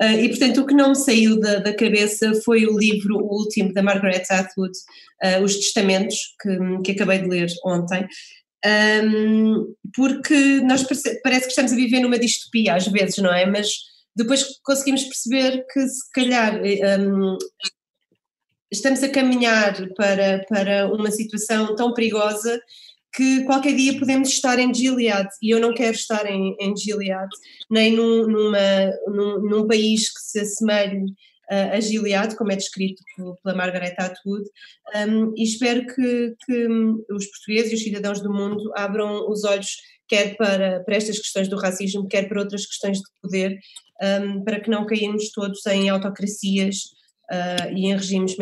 uh, 0.02 0.18
e 0.18 0.28
portanto 0.28 0.60
o 0.60 0.66
que 0.66 0.74
não 0.74 0.88
me 0.88 0.96
saiu 0.96 1.38
da, 1.38 1.60
da, 1.60 1.72
cabeça 1.72 2.34
foi 2.44 2.66
o 2.66 2.76
livro 2.76 3.16
o 3.18 3.32
último 3.32 3.72
da 3.72 3.80
Margaret 3.80 4.24
Atwood, 4.28 4.76
uh, 5.22 5.44
Os 5.44 5.54
Testamentos, 5.54 6.16
que, 6.42 6.82
que 6.82 6.90
acabei 6.90 7.20
de 7.20 7.28
ler 7.28 7.48
ontem, 7.64 8.08
um, 9.04 9.72
porque 9.94 10.60
nós 10.62 10.82
parece, 11.22 11.44
que 11.44 11.50
estamos 11.50 11.72
a 11.72 11.76
viver 11.76 12.00
numa 12.00 12.18
distopia 12.18 12.74
às 12.74 12.88
vezes, 12.88 13.18
não 13.18 13.32
é? 13.32 13.46
Mas 13.46 13.68
depois 14.16 14.44
conseguimos 14.64 15.04
perceber 15.04 15.64
que 15.72 15.80
se 15.86 16.10
calhar 16.12 16.60
um, 16.60 17.38
estamos 18.72 19.00
a 19.02 19.08
caminhar 19.08 19.76
para, 19.94 20.44
para 20.48 20.92
uma 20.92 21.12
situação 21.12 21.76
tão 21.76 21.94
perigosa 21.94 22.60
que 23.16 23.44
qualquer 23.44 23.74
dia 23.74 23.98
podemos 23.98 24.28
estar 24.28 24.58
em 24.58 24.72
Gilead 24.72 25.28
e 25.42 25.54
eu 25.54 25.58
não 25.58 25.72
quero 25.72 25.96
estar 25.96 26.30
em, 26.30 26.54
em 26.60 26.76
Gilead, 26.76 27.28
nem 27.70 27.92
num, 27.92 28.26
numa, 28.26 28.92
num, 29.08 29.40
num 29.40 29.66
país 29.66 30.12
que 30.12 30.20
se 30.20 30.40
assemelhe 30.40 31.02
uh, 31.50 31.74
a 31.74 31.80
Gilead, 31.80 32.36
como 32.36 32.52
é 32.52 32.56
descrito 32.56 33.02
pela 33.42 33.56
Margaret 33.56 33.94
Atwood, 33.98 34.44
um, 35.08 35.32
e 35.34 35.44
espero 35.44 35.86
que, 35.86 36.34
que 36.44 36.66
os 37.10 37.26
portugueses 37.26 37.72
e 37.72 37.74
os 37.76 37.82
cidadãos 37.82 38.20
do 38.20 38.32
mundo 38.32 38.70
abram 38.76 39.28
os 39.30 39.44
olhos 39.44 39.76
quer 40.08 40.36
para, 40.36 40.84
para 40.84 40.96
estas 40.96 41.18
questões 41.18 41.48
do 41.48 41.56
racismo, 41.56 42.06
quer 42.06 42.28
para 42.28 42.40
outras 42.40 42.66
questões 42.66 42.98
de 42.98 43.04
poder, 43.20 43.58
um, 44.20 44.44
para 44.44 44.60
que 44.60 44.70
não 44.70 44.86
caímos 44.86 45.30
todos 45.30 45.64
em 45.66 45.88
autocracias 45.88 46.76
uh, 47.30 47.72
e 47.74 47.86
em 47.86 47.96
regimes 47.96 48.36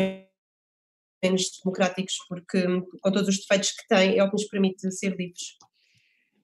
menos 1.23 1.43
democráticos, 1.63 2.15
porque 2.27 2.63
com 2.63 3.11
todos 3.11 3.27
os 3.27 3.39
defeitos 3.39 3.71
que 3.71 3.87
tem, 3.87 4.17
é 4.17 4.23
o 4.23 4.27
que 4.27 4.33
nos 4.33 4.45
permite 4.45 4.91
ser 4.91 5.15
livres. 5.15 5.57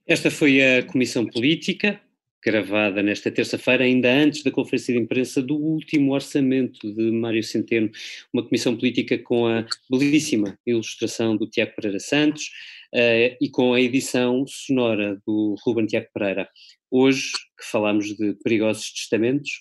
Esta 0.05 0.31
foi 0.31 0.61
a 0.61 0.83
Comissão 0.83 1.25
Política, 1.25 2.01
gravada 2.43 3.03
nesta 3.03 3.29
terça-feira, 3.29 3.83
ainda 3.83 4.11
antes 4.11 4.43
da 4.43 4.49
conferência 4.49 4.93
de 4.93 4.99
imprensa 4.99 5.41
do 5.41 5.55
último 5.55 6.13
orçamento 6.13 6.91
de 6.91 7.11
Mário 7.11 7.43
Centeno, 7.43 7.91
uma 8.33 8.43
comissão 8.43 8.75
política 8.75 9.17
com 9.19 9.45
a 9.45 9.65
belíssima 9.89 10.57
ilustração 10.65 11.37
do 11.37 11.47
Tiago 11.47 11.73
Pereira 11.75 11.99
Santos 11.99 12.47
uh, 12.93 13.37
e 13.39 13.49
com 13.49 13.73
a 13.73 13.81
edição 13.81 14.43
sonora 14.47 15.21
do 15.25 15.55
Ruben 15.63 15.85
Tiago 15.85 16.07
Pereira. 16.13 16.49
Hoje 16.89 17.31
que 17.57 17.65
falamos 17.65 18.15
de 18.17 18.33
perigosos 18.43 18.91
testamentos, 18.91 19.51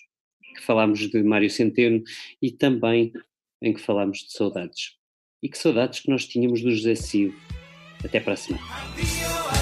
que 0.55 0.61
falamos 0.63 1.07
de 1.07 1.23
Mário 1.23 1.49
Centeno 1.49 2.01
e 2.41 2.51
também 2.51 3.13
em 3.61 3.73
que 3.73 3.79
falamos 3.79 4.19
de 4.19 4.33
saudades. 4.33 5.00
E 5.41 5.49
que 5.49 5.57
saudades 5.57 5.99
que 5.99 6.09
nós 6.09 6.25
tínhamos 6.25 6.61
do 6.61 6.71
José 6.71 6.95
Cid. 6.95 7.33
Até 8.03 8.19
para 8.19 8.33
a 8.33 8.37
semana. 8.37 9.60